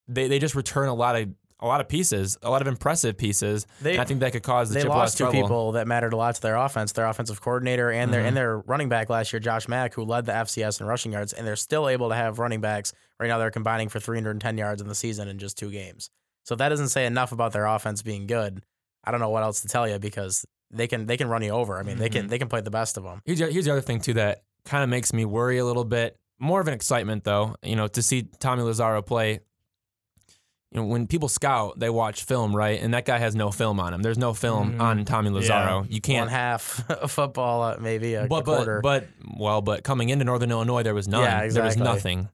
They 0.07 0.27
they 0.27 0.39
just 0.39 0.55
return 0.55 0.87
a 0.89 0.95
lot 0.95 1.15
of 1.15 1.29
a 1.61 1.65
lot 1.67 1.79
of 1.81 1.87
pieces, 1.87 2.37
a 2.43 2.49
lot 2.49 2.61
of 2.61 2.67
impressive 2.67 3.17
pieces. 3.17 3.65
They- 3.81 3.93
and 3.93 4.01
I 4.01 4.05
think 4.05 4.19
that 4.19 4.33
could 4.33 4.43
cause 4.43 4.69
the 4.69 4.75
they 4.75 4.81
Chippewas 4.81 4.97
lost 4.97 5.17
two 5.17 5.23
trouble. 5.23 5.41
people 5.41 5.71
that 5.73 5.87
mattered 5.87 6.13
a 6.13 6.17
lot 6.17 6.35
to 6.35 6.41
their 6.41 6.55
offense. 6.57 6.91
Their 6.91 7.05
offensive 7.07 7.39
coordinator 7.41 7.89
and 7.91 8.13
their 8.13 8.21
Mhm. 8.23 8.27
and 8.27 8.37
their 8.37 8.57
running 8.59 8.89
back 8.89 9.09
last 9.09 9.31
year, 9.31 9.39
Josh 9.39 9.67
Mack, 9.67 9.93
who 9.93 10.03
led 10.03 10.25
the 10.25 10.33
FCS 10.35 10.79
in 10.81 10.85
rushing 10.85 11.13
yards, 11.13 11.31
and 11.33 11.47
they're 11.47 11.55
still 11.55 11.87
able 11.87 12.09
to 12.09 12.15
have 12.15 12.39
running 12.39 12.61
backs 12.61 12.91
right 13.19 13.27
now. 13.27 13.37
They're 13.37 13.51
combining 13.51 13.87
for 13.89 13.99
310 13.99 14.57
yards 14.57 14.81
in 14.81 14.87
the 14.87 14.95
season 14.95 15.27
in 15.27 15.39
just 15.39 15.57
two 15.57 15.71
games. 15.71 16.09
So 16.43 16.55
that 16.55 16.69
doesn't 16.69 16.89
say 16.89 17.05
enough 17.05 17.31
about 17.31 17.53
their 17.53 17.65
offense 17.65 18.01
being 18.01 18.27
good. 18.27 18.61
I 19.03 19.11
don't 19.11 19.19
know 19.19 19.29
what 19.29 19.43
else 19.43 19.61
to 19.61 19.67
tell 19.67 19.87
you 19.87 19.97
because 19.97 20.45
they 20.71 20.87
can 20.87 21.05
they 21.05 21.15
can 21.15 21.27
run 21.29 21.41
you 21.41 21.51
over. 21.51 21.79
I 21.79 21.83
mean, 21.83 21.97
they 21.97 22.09
can 22.09 22.27
they 22.27 22.37
can 22.37 22.49
play 22.49 22.61
the 22.61 22.69
best 22.71 22.97
of 22.97 23.03
them. 23.03 23.21
Here's 23.25 23.39
the, 23.39 23.51
here's 23.51 23.65
the 23.65 23.71
other 23.71 23.81
thing 23.81 24.01
too 24.01 24.13
that 24.15 24.43
kind 24.65 24.83
of 24.83 24.89
makes 24.89 25.13
me 25.13 25.23
worry 25.25 25.57
a 25.57 25.65
little 25.65 25.85
bit. 25.85 26.17
More 26.37 26.59
of 26.59 26.67
an 26.67 26.73
excitement 26.73 27.23
though, 27.23 27.55
you 27.63 27.75
know, 27.77 27.87
to 27.87 28.01
see 28.01 28.23
Tommy 28.39 28.61
Lazzaro 28.63 29.05
play. 29.05 29.39
You 30.75 30.81
know, 30.81 30.87
when 30.87 31.07
people 31.07 31.29
scout, 31.29 31.79
they 31.79 31.89
watch 31.89 32.23
film, 32.25 32.53
right? 32.53 32.81
And 32.81 32.93
that 32.93 33.05
guy 33.05 33.17
has 33.17 33.33
no 33.33 33.49
film 33.49 33.79
on 33.79 33.93
him. 33.93 34.01
There's 34.01 34.17
no 34.17 34.33
film 34.33 34.73
Mhm. 34.73 34.81
on 34.81 35.05
Tommy 35.05 35.29
Lazzaro. 35.29 35.89
You 35.89 36.01
can't. 36.01 36.29
half 36.29 36.83
a 36.89 37.07
football, 37.07 37.61
uh, 37.63 37.77
maybe 37.79 38.15
a, 38.15 38.27
but 38.27 38.43
quarter. 38.43 38.81
but 38.81 39.07
but 39.23 39.39
well, 39.39 39.61
but 39.61 39.83
coming 39.85 40.09
into 40.09 40.25
Northern 40.25 40.51
Illinois, 40.51 40.83
there 40.83 40.93
was 40.93 41.07
none. 41.07 41.23
Yeah, 41.23 41.47
There 41.47 41.63
was 41.63 41.77
nothing. 41.77 42.27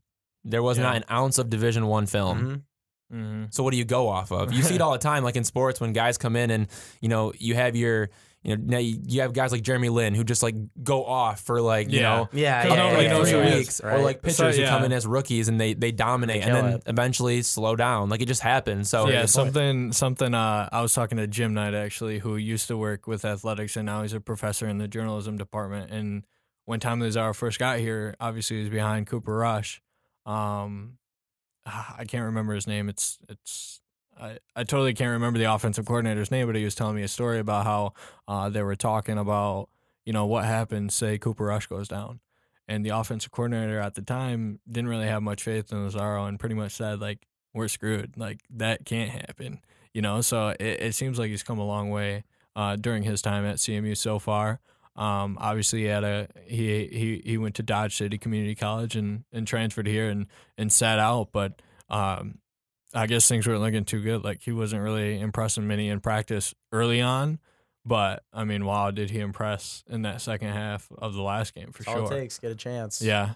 There 0.44 0.64
was 0.64 0.78
Yeah. 0.80 0.86
not 0.86 0.96
an 0.96 1.04
ounce 1.12 1.38
of 1.38 1.52
Division 1.52 1.86
One 1.86 2.08
film. 2.08 2.66
Mhm. 3.14 3.16
Mhm. 3.16 3.54
So 3.54 3.62
what 3.62 3.72
do 3.72 3.78
you 3.78 3.86
go 3.86 4.08
off 4.10 4.32
of? 4.32 4.52
You 4.52 4.64
see 4.64 4.74
it 4.74 4.82
all 4.86 4.94
the 4.94 4.98
time, 4.98 5.24
like 5.24 5.36
in 5.36 5.44
sports, 5.44 5.80
when 5.80 5.94
guys 5.94 6.18
come 6.18 6.36
in 6.36 6.50
and 6.50 6.68
you 7.00 7.10
know 7.10 7.34
you 7.38 7.54
have 7.54 7.76
your 7.76 8.10
you 8.44 8.56
know 8.58 8.64
now 8.66 8.78
you, 8.80 8.98
you 9.06 9.22
have 9.22 9.34
guys 9.34 9.52
like 9.52 9.62
Jeremy 9.62 9.90
Lin 9.90 10.16
who 10.16 10.24
just 10.24 10.42
like 10.42 10.56
go 10.84 11.06
off 11.06 11.42
for 11.42 11.62
like 11.62 11.92
you 11.92 12.00
Yeah. 12.00 12.16
know 12.16 12.30
yeah, 12.34 12.64
yeah, 12.68 12.74
yeah, 12.74 12.92
really 12.92 13.06
yeah, 13.06 13.24
three 13.24 13.32
yeah, 13.32 13.56
weeks, 13.58 13.82
right. 13.84 14.00
or 14.00 14.04
like 14.04 14.22
pitchers 14.22 14.38
So, 14.38 14.52
who 14.52 14.66
come 14.68 14.84
in 14.84 14.92
as 14.92 15.06
rookies 15.06 15.48
and 15.48 15.60
they 15.62 15.74
they 15.74 15.92
dominate 15.92 16.42
They 16.44 16.50
and 16.50 16.56
then 16.56 16.74
it. 16.76 16.84
eventually 16.88 17.42
slow 17.44 17.76
down. 17.76 18.10
Like 18.10 18.22
it 18.22 18.28
just 18.28 18.42
happens. 18.42 18.90
So 18.90 19.06
yeah, 19.08 19.12
good 19.12 19.18
point. 19.20 19.30
something 19.30 19.92
something. 19.92 20.34
Uh, 20.34 20.68
I 20.72 20.82
was 20.82 20.94
talking 20.94 21.18
to 21.20 21.28
Jim 21.28 21.54
Knight 21.54 21.74
actually, 21.76 22.20
who 22.20 22.36
used 22.36 22.68
to 22.70 22.78
work 22.78 23.06
with 23.08 23.26
athletics, 23.26 23.76
and 23.76 23.86
now 23.86 24.02
he's 24.02 24.14
a 24.14 24.20
professor 24.20 24.68
in 24.68 24.78
the 24.80 24.88
journalism 24.88 25.38
department. 25.38 25.92
And 25.92 26.26
when 26.66 26.80
Tom 26.80 27.00
Lazzaro 27.00 27.36
first 27.36 27.60
got 27.60 27.80
here, 27.80 28.16
obviously 28.20 28.58
he 28.58 28.62
was 28.64 28.70
behind 28.72 29.08
Cooper 29.08 29.36
Rush. 29.36 29.82
Um, 30.26 30.98
ah, 31.66 31.96
I 31.98 32.06
can't 32.06 32.26
remember 32.26 32.54
his 32.56 32.66
name. 32.68 32.90
It's 32.90 33.20
it's. 33.30 33.82
I, 34.20 34.38
I 34.56 34.64
totally 34.64 34.94
can't 34.94 35.12
remember 35.12 35.40
the 35.40 35.52
offensive 35.52 35.86
coordinator's 35.86 36.32
name, 36.32 36.48
but 36.48 36.56
he 36.56 36.64
was 36.64 36.76
telling 36.76 36.96
me 36.96 37.04
a 37.04 37.08
story 37.08 37.40
about 37.40 37.66
how 37.66 37.94
uh, 38.28 38.50
they 38.50 38.64
were 38.64 38.76
talking 38.76 39.18
about 39.18 39.70
you 40.06 40.14
know 40.14 40.26
what 40.26 40.46
happens 40.46 40.96
say 40.96 41.18
Cooper 41.18 41.46
Rush 41.46 41.68
goes 41.68 41.88
down, 41.88 42.20
and 42.68 42.86
the 42.86 42.90
offensive 42.90 43.32
coordinator 43.32 43.80
at 43.80 43.96
the 43.96 44.02
time 44.02 44.60
didn't 44.70 44.90
really 44.90 45.08
have 45.08 45.24
much 45.24 45.44
faith 45.44 45.72
in 45.72 45.78
Lazzaro 45.78 46.28
and 46.28 46.40
pretty 46.40 46.56
much 46.56 46.74
said 46.74 47.00
like 47.00 47.28
we're 47.54 47.68
screwed. 47.68 48.18
Like 48.18 48.42
that 48.50 48.86
can't 48.86 49.12
happen. 49.12 49.60
You 49.94 50.02
know, 50.02 50.22
so 50.22 50.50
it, 50.50 50.82
it 50.82 50.96
seems 50.96 51.20
like 51.20 51.30
he's 51.30 51.44
come 51.44 51.60
a 51.60 51.66
long 51.66 51.90
way 51.90 52.24
uh, 52.56 52.76
during 52.78 53.04
his 53.04 53.22
time 53.22 53.46
at 53.46 53.58
CMU 53.58 53.98
so 53.98 54.20
far. 54.20 54.60
Um, 54.96 55.38
obviously, 55.40 55.82
he 55.82 55.86
had 55.86 56.04
a 56.04 56.28
he 56.46 56.88
he 56.88 57.22
he 57.26 57.38
went 57.38 57.56
to 57.56 57.64
Dodge 57.64 57.96
City 57.96 58.18
Community 58.18 58.56
College 58.56 58.96
and, 58.96 59.24
and 59.32 59.48
transferred 59.48 59.88
here 59.88 60.10
and 60.10 60.28
and 60.58 60.72
sat 60.72 61.00
out, 61.00 61.30
but 61.32 61.62
um, 61.90 62.40
I 62.94 63.08
guess 63.08 63.28
things 63.28 63.48
weren't 63.48 63.62
looking 63.62 63.86
too 63.86 64.02
good. 64.02 64.24
Like 64.24 64.42
he 64.42 64.52
wasn't 64.52 64.82
really 64.84 65.20
impressing 65.20 65.68
many 65.68 65.90
in 65.90 66.00
practice 66.02 66.54
early 66.72 67.02
on, 67.02 67.40
but 67.86 68.24
I 68.34 68.44
mean, 68.44 68.66
wow, 68.66 68.92
did 68.92 69.10
he 69.12 69.20
impress 69.20 69.84
in 69.88 70.02
that 70.04 70.22
second 70.22 70.50
half 70.50 70.90
of 70.98 71.14
the 71.14 71.22
last 71.22 71.54
game 71.54 71.72
for 71.72 71.84
That's 71.84 71.98
all 71.98 72.08
sure? 72.08 72.18
it 72.18 72.20
takes. 72.22 72.38
Get 72.40 72.52
a 72.52 72.56
chance. 72.56 73.02
Yeah, 73.02 73.34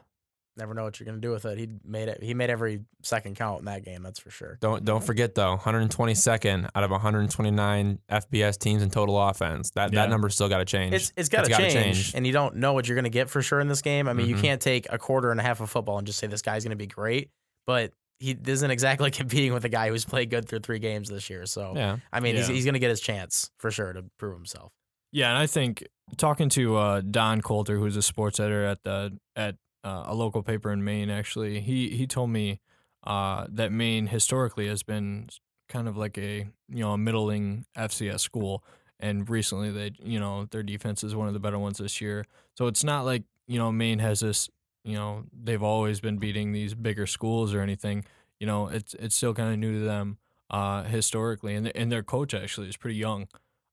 Never 0.58 0.74
know 0.74 0.86
what 0.86 0.98
you're 1.00 1.06
gonna 1.06 1.18
do 1.20 1.32
with 1.32 1.44
it. 1.46 1.58
He 1.58 1.68
made 1.84 2.08
it. 2.08 2.24
He 2.24 2.34
made 2.34 2.50
every 2.50 2.80
second 3.04 3.36
count 3.36 3.60
in 3.60 3.66
that 3.66 3.84
game. 3.84 4.04
That's 4.04 4.20
for 4.20 4.30
sure. 4.30 4.58
Don't 4.62 4.86
don't 4.86 5.04
forget 5.04 5.36
though, 5.36 5.58
122nd 5.58 6.70
out 6.74 6.84
of 6.84 6.92
129 6.92 8.00
FBS 8.10 8.58
teams 8.58 8.82
in 8.82 8.90
total 8.90 9.22
offense. 9.22 9.72
That 9.72 9.92
Yeah. 9.92 10.02
that 10.02 10.10
number's 10.10 10.34
still 10.34 10.48
got 10.50 10.60
to 10.60 10.66
change. 10.66 10.94
It's 10.94 11.12
it's 11.18 11.28
got 11.30 11.44
to 11.46 11.50
gotta 11.50 11.70
change, 11.70 12.14
and 12.16 12.26
you 12.26 12.32
don't 12.32 12.56
know 12.56 12.72
what 12.74 12.88
you're 12.88 12.96
gonna 12.96 13.10
get 13.10 13.30
for 13.30 13.42
sure 13.42 13.60
in 13.60 13.68
this 13.68 13.82
game. 13.82 14.08
I 14.08 14.14
mean, 14.14 14.28
you 14.30 14.36
Mhm. 14.36 14.42
can't 14.42 14.62
take 14.62 14.88
a 14.90 14.98
quarter 14.98 15.30
and 15.32 15.40
a 15.40 15.44
half 15.44 15.60
of 15.60 15.70
football 15.70 15.98
and 15.98 16.08
just 16.08 16.20
say 16.20 16.28
this 16.28 16.42
guy's 16.42 16.64
gonna 16.64 16.76
be 16.78 16.88
great, 16.88 17.30
but 17.66 17.92
he 18.20 18.38
isn't 18.46 18.72
exactly 18.72 19.12
competing 19.12 19.54
with 19.54 19.66
a 19.66 19.70
guy 19.70 19.90
who's 19.90 20.06
played 20.06 20.30
good 20.30 20.48
through 20.48 20.60
three 20.60 20.80
games 20.80 21.10
this 21.10 21.30
year. 21.30 21.46
So 21.46 21.74
Yeah. 21.76 21.98
I 22.12 22.20
mean, 22.20 22.36
he's 22.36 22.48
he's 22.48 22.66
gonna 22.66 22.80
get 22.80 22.90
his 22.90 23.02
chance 23.02 23.52
for 23.58 23.72
sure 23.72 23.94
to 23.94 24.06
prove 24.18 24.36
himself. 24.36 24.72
Yeah, 25.12 25.30
and 25.30 25.38
I 25.38 25.48
think 25.48 25.88
talking 26.18 26.50
to 26.50 26.76
uh, 26.76 27.02
Don 27.02 27.42
Coulter, 27.42 27.78
who's 27.78 27.96
a 27.96 28.02
sports 28.02 28.40
editor 28.40 28.66
at 28.66 28.84
the 28.84 29.18
at 29.36 29.56
uh, 29.84 30.04
a 30.08 30.14
local 30.14 30.44
paper 30.44 30.72
in 30.72 30.84
Maine, 30.84 31.10
actually, 31.10 31.62
he 31.62 31.90
he 31.92 32.06
told 32.06 32.32
me 32.32 32.60
uh, 33.06 33.46
that 33.50 33.72
Maine 33.72 34.08
historically 34.08 34.68
has 34.68 34.84
been 34.84 35.28
kind 35.70 35.88
of 35.88 35.96
like 35.96 36.18
a 36.18 36.48
you 36.68 36.80
know 36.84 36.92
a 36.92 36.98
middling 36.98 37.66
FCS 37.78 38.20
school, 38.20 38.64
and 39.00 39.30
recently 39.30 39.72
they 39.72 39.92
you 40.04 40.20
know 40.20 40.48
their 40.52 40.64
defense 40.64 41.04
is 41.04 41.16
one 41.16 41.28
of 41.28 41.34
the 41.34 41.40
better 41.40 41.60
ones 41.60 41.78
this 41.78 42.02
year. 42.02 42.26
So 42.58 42.68
it's 42.68 42.84
not 42.84 43.06
like 43.06 43.24
you 43.48 43.58
know 43.58 43.72
Maine 43.72 44.00
has 44.00 44.20
this 44.20 44.50
you 44.86 44.94
know 44.96 45.24
they've 45.44 45.62
always 45.64 46.00
been 46.00 46.18
beating 46.18 46.54
these 46.54 46.74
bigger 46.74 47.06
schools 47.08 47.54
or 47.54 47.60
anything. 47.62 48.06
You 48.40 48.48
know 48.48 48.68
it's 48.68 48.94
it's 48.94 49.16
still 49.16 49.34
kind 49.34 49.52
of 49.54 49.60
new 49.60 49.80
to 49.80 49.86
them 49.86 50.18
uh, 50.50 50.84
historically, 50.84 51.56
and 51.56 51.76
and 51.76 51.92
their 51.92 52.04
coach 52.04 52.34
actually 52.34 52.70
is 52.70 52.78
pretty 52.78 52.96
young. 52.98 53.24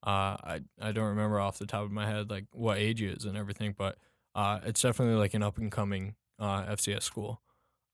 Uh, 0.05 0.35
I 0.43 0.61
I 0.81 0.91
don't 0.93 1.09
remember 1.11 1.39
off 1.39 1.59
the 1.59 1.67
top 1.67 1.85
of 1.85 1.93
my 1.93 2.07
head 2.09 2.31
like 2.31 2.47
what 2.53 2.79
age 2.79 2.99
he 3.01 3.07
is 3.07 3.25
and 3.25 3.37
everything, 3.37 3.75
but 3.77 3.97
uh, 4.35 4.59
it's 4.65 4.81
definitely 4.83 5.15
like 5.17 5.35
an 5.35 5.43
up 5.43 5.59
and 5.59 5.71
coming 5.71 6.15
uh, 6.41 6.65
FCS 6.65 7.03
school 7.03 7.41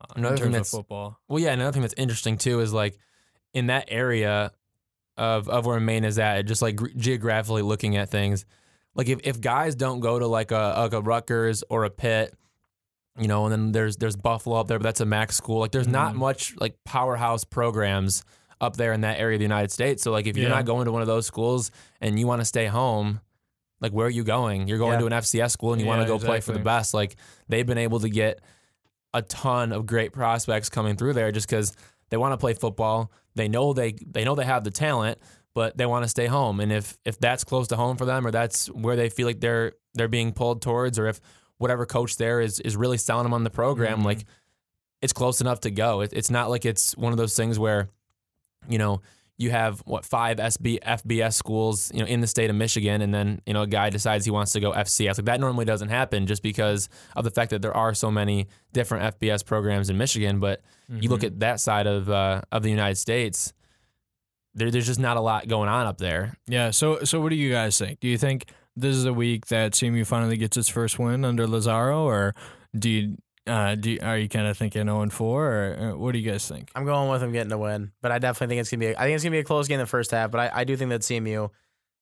uh, 0.01 0.07
in 0.17 0.21
Another 0.25 0.37
thing 0.37 0.47
of 0.47 0.53
that's- 0.53 0.71
football. 0.71 1.19
Well, 1.29 1.41
yeah. 1.43 1.53
Another 1.53 1.73
thing 1.73 1.83
that's 1.83 1.95
interesting 1.99 2.39
too 2.39 2.61
is 2.61 2.73
like 2.73 2.99
in 3.53 3.67
that 3.67 3.87
area 3.89 4.53
of 5.17 5.49
of 5.49 5.67
where 5.67 5.81
Maine 5.81 6.05
is 6.05 6.19
at, 6.19 6.47
just 6.47 6.63
like 6.63 6.77
gr- 6.77 6.89
geographically 6.97 7.63
looking 7.63 7.97
at 7.97 8.09
things. 8.09 8.45
Like 8.95 9.09
if, 9.09 9.21
if 9.25 9.41
guys 9.41 9.75
don't 9.75 10.01
go 10.01 10.19
to 10.19 10.27
like 10.27 10.51
a 10.51 10.75
like 10.79 10.93
a 10.93 11.01
Rutgers 11.01 11.63
or 11.69 11.85
a 11.85 11.91
Pitt, 11.91 12.35
you 13.19 13.29
know, 13.29 13.45
and 13.45 13.53
then 13.53 13.73
there's 13.73 13.97
there's 13.97 14.17
Buffalo 14.17 14.57
up 14.57 14.69
there, 14.69 14.79
but 14.79 14.85
that's 14.85 15.01
a 15.01 15.07
MAC 15.07 15.33
school. 15.33 15.61
Like 15.61 15.73
there's 15.73 15.89
not 15.89 16.15
Mhm. 16.15 16.19
much 16.19 16.55
like 16.59 16.77
powerhouse 16.85 17.45
programs 17.45 18.25
up 18.61 18.77
there 18.77 18.93
in 18.93 19.03
that 19.03 19.19
area 19.21 19.37
of 19.37 19.39
the 19.41 19.45
United 19.45 19.71
States. 19.71 20.03
So 20.03 20.11
like 20.11 20.27
if 20.27 20.37
you're 20.37 20.49
Yeah. 20.49 20.55
not 20.57 20.65
going 20.65 20.87
to 20.87 20.93
one 20.93 21.01
of 21.03 21.07
those 21.09 21.27
schools 21.27 21.71
and 22.01 22.19
you 22.19 22.27
want 22.27 22.41
to 22.41 22.45
stay 22.45 22.67
home, 22.67 23.21
like 23.81 23.93
where 23.93 24.07
are 24.07 24.11
you 24.11 24.25
going? 24.25 24.67
You're 24.69 24.79
going 24.79 24.95
Yeah. 24.95 25.01
to 25.01 25.07
an 25.07 25.13
FCS 25.13 25.53
school 25.53 25.73
and 25.73 25.81
you 25.81 25.87
want 25.87 26.03
to 26.03 26.07
go 26.09 26.19
play 26.19 26.41
for 26.41 26.53
the 26.53 26.59
best. 26.59 26.93
Like 26.95 27.17
they've 27.49 27.67
been 27.67 27.79
able 27.79 28.01
to 28.01 28.09
get 28.09 28.41
a 29.15 29.23
ton 29.23 29.73
of 29.73 29.87
great 29.87 30.13
prospects 30.13 30.69
coming 30.69 30.97
through 30.97 31.13
there 31.15 31.31
just 31.33 31.49
because 31.49 31.73
they 32.11 32.17
want 32.17 32.33
to 32.33 32.37
play 32.37 32.53
football. 32.55 33.11
They 33.37 33.49
know 33.49 33.73
they 33.73 33.93
they 33.93 34.25
know 34.25 34.35
they 34.35 34.45
have 34.45 34.65
the 34.65 34.71
talent, 34.73 35.19
but 35.55 35.77
they 35.79 35.87
want 35.87 36.03
to 36.05 36.09
stay 36.09 36.27
home. 36.27 36.59
And 36.61 36.73
if 36.73 36.99
if 37.05 37.19
that's 37.19 37.45
close 37.45 37.69
to 37.69 37.77
home 37.77 37.97
for 37.97 38.05
them, 38.07 38.27
or 38.27 38.31
that's 38.31 38.67
where 38.69 38.97
they 38.97 39.09
feel 39.09 39.27
like 39.27 39.41
they're 39.41 39.73
they're 39.95 40.09
being 40.09 40.33
pulled 40.33 40.63
towards, 40.63 40.99
or 40.99 41.07
if 41.07 41.21
whatever 41.59 41.85
coach 41.87 42.17
there 42.17 42.41
is 42.41 42.59
is 42.61 42.77
really 42.77 42.99
selling 42.99 43.25
them 43.25 43.35
on 43.35 43.45
the 43.45 43.51
program, 43.51 44.01
Mhm. 44.01 44.05
like 44.05 44.25
it's 45.03 45.13
close 45.13 45.41
enough 45.41 45.61
to 45.61 45.71
go. 45.71 46.01
It, 46.01 46.13
it's 46.13 46.31
not 46.31 46.51
like 46.51 46.65
it's 46.65 46.97
one 46.97 47.13
of 47.13 47.19
those 47.19 47.37
things 47.37 47.59
where, 47.59 47.89
you 48.69 48.79
know, 48.79 49.01
you 49.41 49.51
have 49.53 49.79
what 49.87 50.05
five 50.05 50.39
SB 50.39 50.81
FBS 50.83 51.35
schools, 51.37 51.93
you 51.95 52.01
know, 52.01 52.07
in 52.07 52.21
the 52.21 52.27
state 52.27 52.51
of 52.51 52.57
Michigan, 52.57 53.01
and 53.03 53.15
then 53.15 53.41
you 53.47 53.55
know 53.55 53.63
a 53.63 53.67
guy 53.69 53.89
decides 53.89 54.25
he 54.25 54.33
wants 54.33 54.51
to 54.53 54.59
go 54.61 54.73
FCS. 54.73 55.19
Like 55.19 55.27
that 55.27 55.39
normally 55.39 55.65
doesn't 55.65 55.91
happen 55.91 56.27
just 56.27 56.43
because 56.43 56.89
of 57.15 57.23
the 57.25 57.31
fact 57.31 57.51
that 57.51 57.63
there 57.63 57.77
are 57.77 57.95
so 57.95 58.11
many 58.11 58.49
different 58.73 59.05
FBS 59.05 59.45
programs 59.45 59.91
in 59.91 59.97
Michigan. 59.97 60.41
But 60.41 60.61
you 60.89 61.09
look 61.09 61.21
Mhm. 61.21 61.27
at 61.27 61.41
that 61.41 61.61
side 61.61 61.87
of 61.87 62.11
uh, 62.11 62.43
of 62.51 62.65
the 62.65 62.71
United 62.71 62.97
States, 62.97 63.53
there, 64.55 64.73
there's 64.73 64.87
just 64.87 64.99
not 64.99 65.17
a 65.17 65.21
lot 65.21 65.47
going 65.47 65.69
on 65.69 65.87
up 65.87 65.99
there. 65.99 66.37
Yeah. 66.49 66.71
So 66.73 67.05
so 67.05 67.21
what 67.21 67.29
do 67.29 67.37
you 67.37 67.53
guys 67.53 67.79
think? 67.79 68.01
Do 68.01 68.09
you 68.09 68.19
think 68.19 68.47
this 68.81 68.97
is 68.97 69.05
a 69.05 69.13
week 69.13 69.47
that 69.47 69.73
CMU 69.73 70.07
finally 70.07 70.37
gets 70.37 70.57
its 70.57 70.69
first 70.69 70.99
win 70.99 71.25
under 71.25 71.47
Lazzaro, 71.47 71.99
or 72.01 72.35
do 72.79 72.89
you 72.91 73.17
uh, 73.47 73.75
do 73.77 73.93
you- 73.93 73.99
are 74.03 74.19
you 74.19 74.29
kind 74.29 74.47
of 74.47 74.59
thinking 74.59 74.85
zero 74.85 75.01
and 75.01 75.13
four, 75.13 75.47
or, 75.47 75.77
or 75.81 75.97
what 75.99 76.13
do 76.13 76.19
you 76.19 76.31
guys 76.31 76.47
think? 76.47 76.71
I'm 76.75 76.85
going 76.85 77.09
with 77.11 77.21
them 77.23 77.33
getting 77.33 77.53
a 77.53 77.57
win, 77.59 77.93
but 78.03 78.13
I 78.13 78.19
definitely 78.19 78.55
think 78.55 78.61
it's 78.61 78.71
gonna 78.71 78.81
be. 78.81 78.87
A, 78.89 78.99
I 78.99 79.05
think 79.05 79.15
it's 79.15 79.25
gonna 79.25 79.33
be 79.33 79.39
a 79.39 79.45
close 79.45 79.69
game 79.69 79.77
in 79.77 79.81
the 79.85 79.87
first 79.87 80.11
half, 80.11 80.31
but 80.31 80.39
I, 80.53 80.61
I 80.61 80.65
do 80.65 80.77
think 80.77 80.91
that 80.91 81.01
CMU 81.01 81.49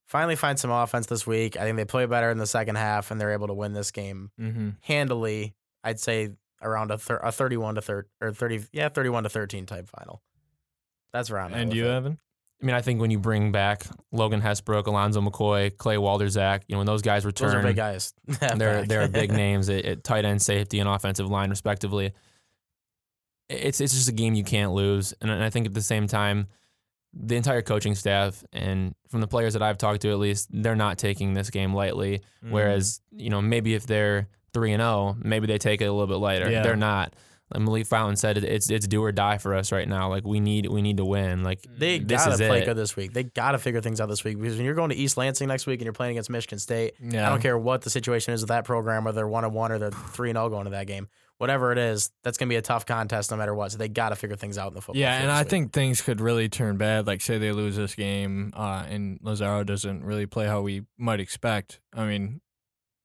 finally 0.09 0.35
finds 0.37 0.61
some 0.63 0.71
offense 0.73 1.07
this 1.07 1.27
week. 1.27 1.57
I 1.57 1.61
think 1.63 1.77
they 1.77 1.85
play 1.85 2.05
better 2.07 2.31
in 2.31 2.39
the 2.39 2.47
second 2.47 2.77
half, 2.77 3.11
and 3.11 3.21
they're 3.21 3.33
able 3.33 3.47
to 3.49 3.55
win 3.55 3.73
this 3.75 3.91
game 3.93 4.31
Mm-hmm. 4.41 4.71
handily. 4.81 5.55
I'd 5.85 6.01
say 6.01 6.31
around 6.63 6.91
a, 6.91 6.99
thir- 6.99 7.21
a 7.23 7.31
31 7.31 7.77
to 7.77 7.81
30 7.83 8.09
or 8.21 8.33
30, 8.33 8.65
yeah, 8.73 8.89
31 8.89 9.23
to 9.23 9.29
13 9.29 9.67
type 9.67 9.89
final. 9.89 10.23
That's 11.13 11.31
around. 11.31 11.55
And 11.55 11.73
you, 11.73 11.87
Evan? 11.87 12.19
I 12.61 12.65
mean, 12.65 12.75
I 12.75 12.81
think 12.81 13.01
when 13.01 13.11
you 13.11 13.19
bring 13.19 13.53
back 13.53 13.85
Logan 14.13 14.41
Hesbrook, 14.41 14.87
Alonzo 14.87 15.21
McCoy, 15.21 15.77
Clay 15.77 15.97
Walderzak, 15.97 16.63
you 16.67 16.75
know, 16.75 16.79
when 16.79 16.87
those 16.87 17.03
guys 17.03 17.27
return, 17.27 17.49
Those 17.49 17.57
are 17.57 17.63
big 17.63 17.77
guys. 17.77 18.15
they're 18.57 18.85
they're 18.87 19.09
big 19.23 19.31
names 19.31 19.69
at, 19.69 19.85
at 19.85 20.05
tight 20.05 20.25
end, 20.25 20.41
safety, 20.41 20.79
and 20.79 20.89
offensive 20.89 21.29
line, 21.29 21.51
respectively. 21.51 22.13
It's 23.51 23.81
it's 23.81 23.93
just 23.93 24.09
a 24.09 24.13
game 24.13 24.35
you 24.35 24.43
can't 24.43 24.73
lose, 24.73 25.13
and 25.21 25.31
I 25.31 25.51
think 25.51 25.67
at 25.67 25.75
the 25.75 25.83
same 25.83 26.07
time, 26.07 26.49
the 27.13 27.37
entire 27.37 27.63
coaching 27.63 27.95
staff 27.95 28.43
and 28.53 28.95
from 29.11 29.21
the 29.21 29.29
players 29.29 29.53
that 29.53 29.63
I've 29.63 29.79
talked 29.79 30.03
to, 30.03 30.11
at 30.11 30.19
least, 30.19 30.49
they're 30.51 30.75
not 30.75 30.99
taking 30.99 31.35
this 31.35 31.51
game 31.51 31.75
lightly. 31.75 32.19
Mm-hmm. 32.19 32.53
Whereas 32.53 33.03
you 33.13 33.29
know 33.29 33.43
maybe 33.43 33.75
if 33.75 33.87
they're 33.87 34.29
three 34.55 34.73
and 34.73 34.81
zero, 34.81 35.15
maybe 35.23 35.47
they 35.47 35.59
take 35.59 35.83
it 35.83 35.85
a 35.85 35.93
little 35.93 36.07
bit 36.07 36.17
lighter. 36.17 36.51
Yeah. 36.51 36.63
They're 36.63 36.75
not. 36.75 37.15
Like 37.55 37.63
Malik 37.63 37.87
Fountain 37.87 38.17
said, 38.17 38.39
it's 38.39 38.71
it's 38.71 38.89
do 38.89 39.03
or 39.05 39.13
die 39.13 39.39
for 39.39 39.55
us 39.55 39.71
right 39.71 39.89
now. 39.89 40.09
Like 40.09 40.25
we 40.27 40.41
need 40.41 40.67
we 40.67 40.83
need 40.83 40.97
to 40.97 41.05
win. 41.05 41.45
Like 41.45 41.61
They 41.79 42.01
this 42.01 42.25
gotta 42.25 42.33
is 42.43 42.49
play 42.49 42.63
it. 42.63 42.65
good 42.65 42.77
this 42.77 42.97
week. 42.97 43.13
They 43.13 43.23
gotta 43.23 43.59
figure 43.59 43.81
things 43.81 44.01
out 44.01 44.09
this 44.09 44.25
week 44.25 44.37
because 44.41 44.57
when 44.57 44.65
you're 44.65 44.75
going 44.75 44.91
to 44.91 44.97
East 44.97 45.17
Lansing 45.17 45.47
next 45.47 45.65
week 45.67 45.79
and 45.81 45.85
you're 45.85 45.93
playing 45.93 46.13
against 46.13 46.29
Michigan 46.29 46.59
State, 46.59 46.95
yeah, 47.01 47.27
I 47.27 47.31
don't 47.31 47.41
care 47.41 47.57
what 47.57 47.83
the 47.83 47.91
situation 47.91 48.35
is 48.35 48.41
with 48.41 48.49
that 48.49 48.65
program, 48.65 49.05
whether 49.05 49.17
they're 49.17 49.29
one 49.29 49.45
and 49.45 49.55
one 49.55 49.71
or 49.71 49.79
they're 49.79 49.93
three 49.93 50.31
and 50.31 50.37
zero 50.37 50.49
going 50.49 50.65
to 50.65 50.71
that 50.73 50.89
game. 50.89 51.09
Whatever 51.39 51.71
it 51.71 51.77
is, 51.79 52.11
that's 52.25 52.37
gonna 52.39 52.49
be 52.49 52.57
a 52.57 52.63
tough 52.63 52.85
contest 52.87 53.31
no 53.31 53.37
matter 53.37 53.55
what. 53.55 53.71
So 53.71 53.79
they 53.79 53.89
gotta 53.89 54.17
figure 54.17 54.37
things 54.37 54.59
out 54.59 54.69
in 54.69 54.75
the 54.75 54.81
football. 54.81 55.01
Yeah, 55.01 55.21
and 55.21 55.31
I 55.31 55.43
week. 55.43 55.51
think 55.51 55.73
things 55.73 56.01
could 56.01 56.21
really 56.21 56.49
turn 56.49 56.79
bad. 56.79 57.07
Like, 57.07 57.21
say 57.21 57.37
they 57.39 57.53
lose 57.53 57.77
this 57.77 57.95
game, 57.95 58.53
uh, 58.57 58.87
and 58.89 59.21
Lazzaro 59.21 59.65
doesn't 59.67 60.03
really 60.03 60.25
play 60.27 60.47
how 60.47 60.63
we 60.63 60.83
might 60.99 61.21
expect. 61.21 61.79
I 61.95 62.07
mean, 62.07 62.41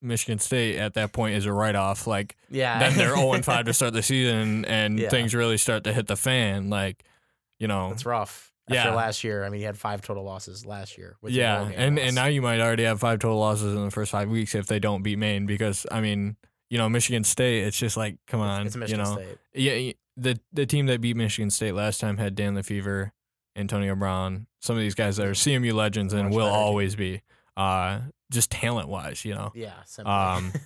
Michigan 0.01 0.39
State 0.39 0.77
at 0.77 0.93
that 0.95 1.11
point 1.13 1.35
is 1.35 1.45
a 1.45 1.53
write 1.53 1.75
off. 1.75 2.07
Like, 2.07 2.35
yeah, 2.49 2.79
then 2.79 2.97
they're 2.97 3.15
0 3.15 3.33
and 3.33 3.45
5 3.45 3.65
to 3.65 3.73
start 3.79 3.93
the 3.93 4.01
season, 4.01 4.65
and 4.65 4.97
Yeah. 4.99 5.09
things 5.09 5.33
really 5.35 5.57
start 5.57 5.83
to 5.85 5.93
hit 5.93 6.07
the 6.07 6.15
fan. 6.15 6.69
Like, 6.69 7.03
you 7.59 7.67
know, 7.67 7.91
it's 7.91 8.05
rough. 8.05 8.51
After 8.69 8.89
Yeah. 8.89 8.95
last 8.95 9.23
year, 9.23 9.43
I 9.43 9.49
mean, 9.49 9.59
he 9.59 9.65
had 9.65 9.77
five 9.77 10.01
total 10.01 10.23
losses 10.23 10.65
last 10.65 10.97
year. 10.97 11.17
With 11.21 11.33
yeah, 11.33 11.69
and 11.75 11.97
loss. 11.97 12.05
and 12.05 12.15
now 12.15 12.25
you 12.25 12.41
might 12.41 12.59
already 12.59 12.83
have 12.83 12.99
five 12.99 13.19
total 13.19 13.37
losses 13.39 13.75
in 13.75 13.83
the 13.83 13.91
first 13.91 14.11
five 14.11 14.29
weeks 14.29 14.55
if 14.55 14.67
they 14.67 14.79
don't 14.79 15.03
beat 15.03 15.17
Maine. 15.17 15.45
Because 15.45 15.85
I 15.91 15.99
mean, 16.01 16.37
you 16.69 16.77
know, 16.77 16.87
Michigan 16.87 17.23
State, 17.23 17.63
it's 17.65 17.77
just 17.77 17.97
like, 17.97 18.15
come 18.27 18.39
on, 18.39 18.67
it's 18.67 18.75
Michigan 18.77 19.03
you 19.05 19.11
know, 19.11 19.15
State. 19.21 19.37
yeah, 19.53 19.91
the 20.15 20.39
the 20.53 20.65
team 20.65 20.85
that 20.85 21.01
beat 21.01 21.17
Michigan 21.17 21.49
State 21.49 21.73
last 21.73 21.99
time 21.99 22.17
had 22.17 22.33
Dan 22.35 22.55
LeFevour, 22.55 23.11
Antonio 23.55 23.93
Brown, 23.95 24.47
some 24.61 24.77
of 24.77 24.81
these 24.81 24.95
guys 24.95 25.17
that 25.17 25.27
are 25.27 25.31
CMU 25.33 25.73
legends 25.73 26.13
and 26.13 26.25
Much 26.29 26.33
will 26.35 26.45
team. 26.47 26.55
always 26.55 26.95
be, 26.95 27.21
uh, 27.57 27.99
just 28.31 28.49
talent 28.49 28.87
wise, 28.89 29.23
you 29.25 29.35
know. 29.35 29.51
Yeah, 29.53 29.73
simply. 29.85 30.11
Um, 30.13 30.53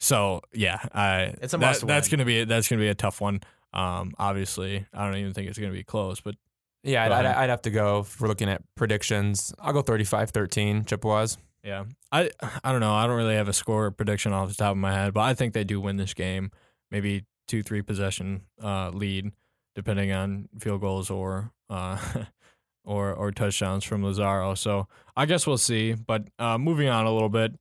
So 0.00 0.42
yeah, 0.52 0.80
I 0.92 1.34
It's 1.40 1.54
a 1.54 1.56
that- 1.56 1.66
must 1.66 1.86
That's 1.86 2.10
win. 2.10 2.18
gonna 2.18 2.26
be 2.26 2.44
that's 2.44 2.68
gonna 2.68 2.82
be 2.82 2.88
a 2.88 2.94
tough 2.94 3.20
one. 3.20 3.40
Um, 3.72 4.12
obviously, 4.18 4.84
I 4.92 5.04
don't 5.06 5.16
even 5.16 5.32
think 5.32 5.48
it's 5.48 5.58
gonna 5.58 5.72
be 5.72 5.82
close, 5.84 6.20
but 6.20 6.34
Yeah, 6.82 7.04
I'd, 7.06 7.12
I'd. 7.12 7.26
I'd 7.26 7.50
have 7.50 7.62
to 7.62 7.70
go 7.70 8.00
if 8.00 8.20
we're 8.20 8.28
looking 8.28 8.48
at 8.50 8.62
predictions. 8.74 9.54
I'll 9.58 9.72
go 9.72 9.82
35-13 9.82 10.86
Chippewas. 10.86 11.38
Yeah. 11.62 11.84
I 12.12 12.30
I 12.62 12.70
don't 12.72 12.80
know. 12.80 12.92
I 12.94 13.06
don't 13.06 13.16
really 13.16 13.36
have 13.36 13.48
a 13.48 13.54
score 13.54 13.90
prediction 13.90 14.32
off 14.34 14.48
the 14.50 14.54
top 14.54 14.72
of 14.72 14.76
my 14.76 14.92
head, 14.92 15.14
but 15.14 15.22
I 15.22 15.32
think 15.32 15.54
they 15.54 15.64
do 15.64 15.80
win 15.80 15.96
this 15.96 16.12
game. 16.12 16.50
Maybe 16.90 17.24
two, 17.48 17.62
three 17.62 17.80
possession 17.80 18.42
uh, 18.62 18.90
lead, 18.90 19.32
depending 19.74 20.12
on 20.12 20.48
field 20.60 20.82
goals 20.82 21.08
or 21.08 21.50
uh, 21.70 21.96
or 22.84 23.12
or 23.12 23.32
touchdowns 23.32 23.84
from 23.84 24.02
Lazzaro. 24.02 24.56
So 24.56 24.86
I 25.16 25.26
guess 25.26 25.46
we'll 25.46 25.58
see. 25.58 25.94
But 25.94 26.28
uh, 26.38 26.58
moving 26.58 26.88
on 26.88 27.06
a 27.06 27.12
little 27.12 27.28
bit, 27.28 27.52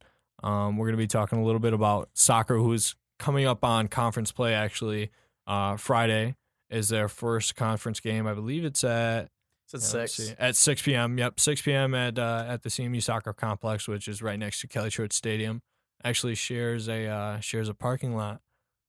um, 0.44 0.78
we're 0.78 0.88
gonna 0.88 0.98
be 0.98 1.08
talking 1.08 1.40
a 1.40 1.44
little 1.44 1.60
bit 1.60 1.74
about 1.74 2.10
soccer, 2.14 2.58
who's 2.58 2.96
coming 3.20 3.46
up 3.46 3.64
on 3.64 3.88
conference 3.88 4.32
play. 4.32 4.54
Actually, 4.54 5.12
uh, 5.48 5.78
Friday 5.78 6.36
is 6.70 6.90
their 6.90 7.08
first 7.08 7.56
conference 7.56 8.00
game. 8.00 8.26
I 8.28 8.34
believe 8.34 8.66
it's 8.66 8.84
at 8.84 9.30
It's 9.72 9.74
at 9.74 9.82
yeah, 10.00 10.06
six. 10.06 10.14
see. 10.14 10.34
At 10.40 10.56
6 10.56 10.82
p.m. 10.82 11.18
Yep, 11.18 11.40
6 11.40 11.62
p.m. 11.62 11.94
at 11.96 12.18
uh, 12.20 12.46
at 12.48 12.64
the 12.64 12.70
CMU 12.70 13.02
Soccer 13.02 13.32
Complex, 13.34 13.88
which 13.88 14.08
is 14.08 14.22
right 14.22 14.38
next 14.40 14.60
to 14.62 14.68
Kelly 14.68 14.90
Shorts 14.90 15.16
Stadium. 15.16 15.62
Actually 16.04 16.36
shares 16.36 16.90
a 16.90 17.06
uh, 17.08 17.40
shares 17.40 17.70
a 17.70 17.74
parking 17.74 18.16
lot 18.16 18.42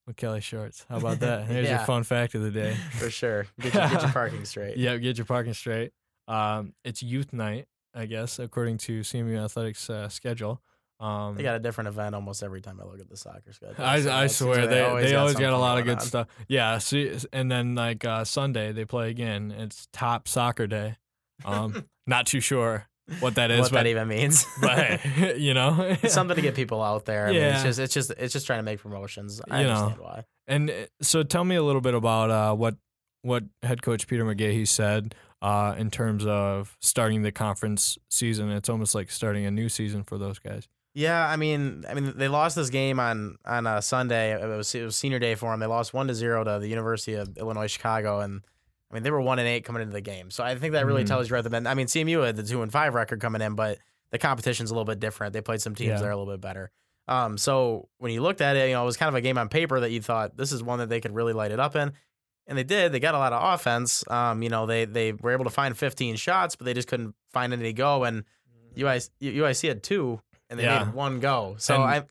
with 0.07 0.17
Kelly 0.17 0.41
Shorts. 0.41 0.85
How 0.89 0.97
about 0.97 1.21
that? 1.21 1.47
Here's 1.49 1.67
Yeah. 1.69 1.77
your 1.79 1.87
fun 1.87 2.03
fact 2.03 2.35
of 2.35 2.43
the 2.43 2.51
day. 2.51 2.77
For 2.99 3.09
sure. 3.11 3.47
Get 3.61 3.73
your, 3.75 3.89
get 3.89 4.03
your 4.03 4.11
parking 4.13 4.45
straight. 4.45 4.77
yeah, 4.77 4.97
get 4.97 5.17
your 5.19 5.25
parking 5.27 5.55
straight. 5.55 5.93
Um, 6.29 6.75
it's 6.85 7.03
youth 7.03 7.33
night, 7.33 7.67
I 7.95 8.07
guess, 8.07 8.39
according 8.39 8.79
to 8.79 9.01
CMU 9.01 9.43
Athletics 9.45 9.89
uh, 9.91 10.09
schedule. 10.09 10.63
Um, 11.01 11.35
They 11.35 11.43
got 11.43 11.57
a 11.57 11.59
different 11.59 11.89
event 11.89 12.15
almost 12.15 12.43
every 12.43 12.61
time 12.61 12.81
I 12.81 12.85
look 12.87 13.01
at 13.01 13.09
the 13.09 13.17
soccer 13.17 13.53
schedule. 13.53 13.85
I, 13.85 14.01
So 14.01 14.13
I 14.13 14.27
swear 14.29 14.61
like 14.63 14.71
they 14.71 14.77
they 14.77 15.15
always, 15.17 15.35
got 15.35 15.53
a 15.53 15.59
lot 15.59 15.79
of 15.79 15.85
good 15.85 15.99
on. 15.99 16.05
stuff. 16.05 16.29
Yeah, 16.49 16.79
see, 16.79 17.13
and 17.33 17.51
then 17.51 17.75
like 17.75 18.05
uh, 18.05 18.25
Sunday 18.25 18.73
they 18.73 18.85
play 18.85 19.11
again. 19.11 19.51
It's 19.57 19.89
top 19.93 20.29
soccer 20.29 20.67
day. 20.67 20.97
Um, 21.45 21.85
not 22.07 22.27
too 22.27 22.41
sure 22.41 22.87
what 23.21 23.35
that 23.35 23.51
is, 23.51 23.61
What 23.63 23.73
but 23.73 23.77
that 23.83 23.87
even 23.89 24.09
means. 24.09 24.47
but 24.63 25.05
you 25.39 25.53
know, 25.53 25.97
It's 26.03 26.15
something 26.15 26.37
to 26.37 26.43
get 26.43 26.55
people 26.55 26.81
out 26.83 27.05
there. 27.05 27.27
I 27.27 27.33
mean, 27.33 27.43
it's 27.43 27.63
just 27.65 27.79
it's 27.81 27.93
just 27.93 28.11
it's 28.17 28.33
just 28.33 28.47
trying 28.47 28.61
to 28.61 28.65
make 28.65 28.81
promotions. 28.81 29.43
I 29.51 29.61
You 29.63 29.67
know. 29.67 29.95
why. 29.99 30.25
And 30.47 30.71
uh, 30.71 30.75
so, 31.03 31.23
tell 31.23 31.45
me 31.45 31.57
a 31.57 31.63
little 31.63 31.81
bit 31.81 31.95
about 31.95 32.31
uh, 32.31 32.55
what 32.55 32.77
what 33.25 33.45
head 33.63 33.83
coach 33.83 34.07
Peter 34.07 34.25
McGahey 34.25 34.69
said 34.69 35.15
uh, 35.43 35.75
in 35.79 35.91
terms 35.91 36.25
of 36.27 36.77
starting 36.81 37.23
the 37.23 37.33
conference 37.33 37.99
season. 38.11 38.51
It's 38.51 38.69
almost 38.69 38.95
like 38.95 39.11
starting 39.11 39.47
a 39.47 39.51
new 39.51 39.69
season 39.69 40.05
for 40.05 40.19
those 40.19 40.39
guys. 40.39 40.69
Yeah, 40.95 41.27
I 41.27 41.37
mean, 41.37 41.85
I 41.89 41.95
mean, 41.95 42.13
they 42.17 42.29
lost 42.29 42.55
this 42.55 42.71
game 42.71 43.01
on 43.01 43.37
on 43.45 43.67
a 43.67 43.83
Sunday. 43.83 44.33
It 44.41 44.47
was 44.47 44.75
it 44.75 44.85
was 44.85 44.97
senior 44.97 45.19
day 45.19 45.35
for 45.35 45.51
them. 45.51 45.59
They 45.61 45.67
lost 45.67 45.93
one 45.93 46.07
to 46.09 46.15
zero 46.15 46.45
to 46.45 46.59
the 46.61 46.69
University 46.69 47.15
of 47.15 47.37
Illinois 47.37 47.67
Chicago, 47.67 48.21
and 48.21 48.43
I 48.91 48.95
mean 48.95 49.03
they 49.03 49.11
were 49.11 49.21
one 49.21 49.39
and 49.41 49.49
eight 49.49 49.65
coming 49.65 49.83
into 49.83 49.93
the 49.95 50.01
game. 50.01 50.31
So 50.31 50.45
I 50.45 50.55
think 50.55 50.73
that 50.75 50.87
really 50.87 51.03
Mhm. 51.03 51.09
tells 51.09 51.29
you 51.31 51.35
rather 51.35 51.49
than 51.49 51.67
I 51.67 51.75
mean 51.75 51.87
CMU 51.89 52.25
had 52.25 52.37
the 52.37 52.45
two 52.45 52.63
and 52.63 52.71
five 52.71 52.95
record 52.95 53.21
coming 53.21 53.41
in, 53.43 53.55
but 53.57 53.79
the 54.13 54.19
competition's 54.19 54.71
a 54.71 54.75
little 54.75 54.85
bit 54.85 55.01
different. 55.01 55.33
They 55.33 55.41
played 55.41 55.61
some 55.61 55.75
teams 55.75 55.89
Yeah. 55.89 55.97
that 55.99 56.05
are 56.07 56.11
a 56.13 56.17
little 56.17 56.33
bit 56.33 56.41
better. 56.41 56.71
Um, 57.09 57.37
so 57.39 57.89
when 57.99 58.13
you 58.13 58.23
looked 58.23 58.41
at 58.41 58.55
it, 58.57 58.69
you 58.69 58.75
know, 58.75 58.83
it 58.83 58.87
was 58.87 58.97
kind 58.97 59.09
of 59.09 59.15
a 59.17 59.21
game 59.21 59.37
on 59.37 59.49
paper 59.49 59.81
that 59.81 59.91
you 59.91 60.01
thought 60.01 60.37
this 60.37 60.53
is 60.53 60.63
one 60.63 60.79
that 60.79 60.89
they 60.89 61.01
could 61.01 61.15
really 61.15 61.33
light 61.33 61.51
it 61.51 61.59
up 61.59 61.75
in. 61.75 61.93
And 62.47 62.59
they 62.59 62.65
did. 62.65 62.93
They 62.93 63.01
got 63.01 63.15
a 63.15 63.19
lot 63.19 63.33
of 63.33 63.55
offense. 63.55 64.05
Um, 64.09 64.43
you 64.43 64.49
know, 64.51 64.67
they 64.67 64.85
they 64.85 65.13
were 65.13 65.33
able 65.33 65.45
to 65.45 65.51
find 65.51 65.77
15 65.77 66.17
shots, 66.17 66.57
but 66.57 66.65
they 66.67 66.75
just 66.75 66.89
couldn't 66.89 67.15
find 67.33 67.53
any 67.53 67.63
to 67.65 67.73
go. 67.73 68.05
And 68.05 68.25
UIC, 68.77 69.09
UIC 69.21 69.69
had 69.69 69.83
two, 69.83 70.21
and 70.51 70.59
they 70.59 70.65
Yeah. 70.65 70.85
made 70.85 70.95
one 70.95 71.21
go. 71.21 71.57
So 71.59 71.75
And- 71.77 71.85
I, 71.85 72.05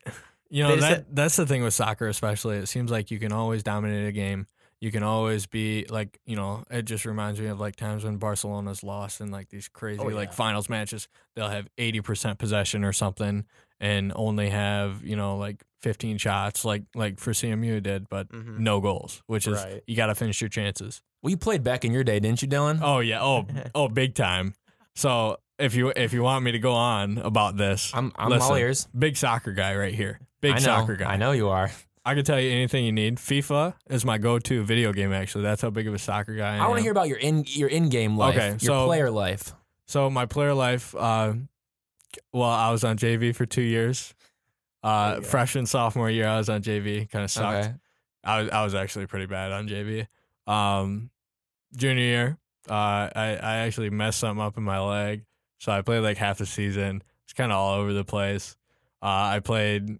You 0.50 0.62
know 0.62 0.68
They 0.70 0.76
just 0.76 0.88
that 0.88 1.14
that's 1.14 1.36
the 1.36 1.46
thing 1.46 1.62
with 1.64 1.74
soccer, 1.74 2.06
especially. 2.06 2.58
It 2.58 2.66
seems 2.66 2.90
like 2.90 3.10
you 3.10 3.18
can 3.18 3.32
always 3.32 3.62
dominate 3.62 4.06
a 4.06 4.12
game. 4.12 4.46
You 4.80 4.92
can 4.92 5.02
always 5.02 5.46
be 5.46 5.86
like, 5.88 6.20
you 6.26 6.36
know, 6.36 6.62
it 6.70 6.82
just 6.82 7.06
reminds 7.06 7.40
me 7.40 7.46
of 7.46 7.58
like 7.58 7.74
times 7.76 8.04
when 8.04 8.18
Barcelona's 8.18 8.82
lost 8.84 9.20
in 9.20 9.30
like 9.30 9.48
these 9.48 9.68
crazy 9.68 10.00
Oh, 10.00 10.04
like 10.08 10.32
finals 10.32 10.68
matches. 10.68 11.08
They'll 11.34 11.48
have 11.48 11.68
eighty 11.78 12.00
percent 12.00 12.38
possession 12.38 12.84
or 12.84 12.92
something, 12.92 13.46
and 13.80 14.12
only 14.14 14.50
have 14.50 15.02
you 15.04 15.16
know 15.16 15.36
like 15.36 15.62
fifteen 15.82 16.18
shots, 16.18 16.64
like 16.64 16.84
like 16.94 17.20
for 17.20 17.32
CMU 17.32 17.82
did, 17.82 18.08
but 18.08 18.28
Mhm. 18.30 18.58
no 18.58 18.80
goals, 18.80 19.22
which 19.26 19.46
is 19.46 19.62
Right. 19.62 19.82
you 19.86 19.96
got 19.96 20.06
to 20.06 20.14
finish 20.14 20.40
your 20.40 20.48
chances. 20.48 21.02
Well, 21.22 21.30
you 21.30 21.36
played 21.36 21.62
back 21.62 21.84
in 21.84 21.92
your 21.92 22.04
day, 22.04 22.20
didn't 22.20 22.42
you, 22.42 22.48
Dylan? 22.48 22.80
Oh 22.82 23.00
yeah, 23.00 23.22
oh 23.22 23.46
oh, 23.74 23.88
big 23.88 24.14
time. 24.14 24.54
So 24.96 25.38
if 25.58 25.74
you 25.74 25.92
if 25.96 26.12
you 26.12 26.22
want 26.22 26.44
me 26.44 26.52
to 26.52 26.58
go 26.58 26.72
on 26.72 27.18
about 27.18 27.56
this, 27.56 27.90
I'm 27.94 28.12
I'm 28.16 28.32
all 28.40 28.54
ears. 28.56 28.88
big 28.96 29.16
soccer 29.16 29.52
guy 29.52 29.74
right 29.76 29.94
here. 29.94 30.20
Big 30.40 30.54
know, 30.54 30.58
soccer 30.60 30.96
guy. 30.96 31.12
I 31.12 31.16
know 31.16 31.32
you 31.32 31.48
are. 31.48 31.70
I 32.06 32.14
can 32.14 32.22
tell 32.24 32.38
you 32.38 32.50
anything 32.50 32.84
you 32.84 32.92
need. 32.92 33.16
FIFA 33.16 33.72
is 33.88 34.04
my 34.04 34.18
go-to 34.18 34.62
video 34.62 34.92
game. 34.92 35.10
Actually, 35.14 35.44
that's 35.44 35.62
how 35.62 35.70
big 35.70 35.88
of 35.88 35.94
a 35.94 35.98
soccer 35.98 36.34
guy 36.36 36.52
I, 36.52 36.56
am. 36.56 36.62
I, 36.62 36.66
want 36.68 36.76
to 36.78 36.82
hear 36.82 36.92
about 36.92 37.08
your 37.08 37.16
in 37.16 37.44
your 37.46 37.70
in 37.70 37.88
game 37.88 38.18
life, 38.18 38.36
Okay, 38.36 38.48
your 38.50 38.58
so- 38.58 38.86
player 38.86 39.10
life. 39.10 39.54
So 39.86 40.10
my 40.10 40.26
player 40.26 40.52
life. 40.52 40.94
Uh, 40.94 41.34
well, 42.32 42.48
I 42.48 42.70
was 42.70 42.84
on 42.84 42.96
JV 42.96 43.34
for 43.34 43.46
two 43.46 43.62
years. 43.62 44.14
Uh, 44.82 45.20
freshman 45.22 45.66
sophomore 45.66 46.10
year, 46.10 46.28
I 46.28 46.36
was 46.36 46.48
on 46.48 46.62
JV. 46.62 47.10
Kind 47.10 47.24
of 47.24 47.30
sucked. 47.30 47.66
Okay. 47.66 47.74
I 48.22 48.42
was 48.42 48.50
I 48.50 48.64
was 48.64 48.74
actually 48.74 49.06
pretty 49.06 49.26
bad 49.26 49.52
on 49.52 49.68
JV. 49.68 50.06
Um, 50.46 51.10
junior 51.76 52.02
year, 52.02 52.38
uh, 52.68 53.08
I 53.14 53.38
I 53.40 53.56
actually 53.58 53.90
messed 53.90 54.20
something 54.20 54.42
up 54.42 54.56
in 54.56 54.62
my 54.62 54.80
leg, 54.80 55.24
so 55.58 55.72
I 55.72 55.82
played 55.82 56.00
like 56.00 56.16
half 56.16 56.38
the 56.38 56.46
season. 56.46 57.02
It's 57.24 57.32
kind 57.32 57.52
of 57.52 57.58
all 57.58 57.74
over 57.80 57.92
the 57.92 58.04
place. 58.04 58.56
Uh, 59.02 59.06
I 59.36 59.40
played 59.40 59.98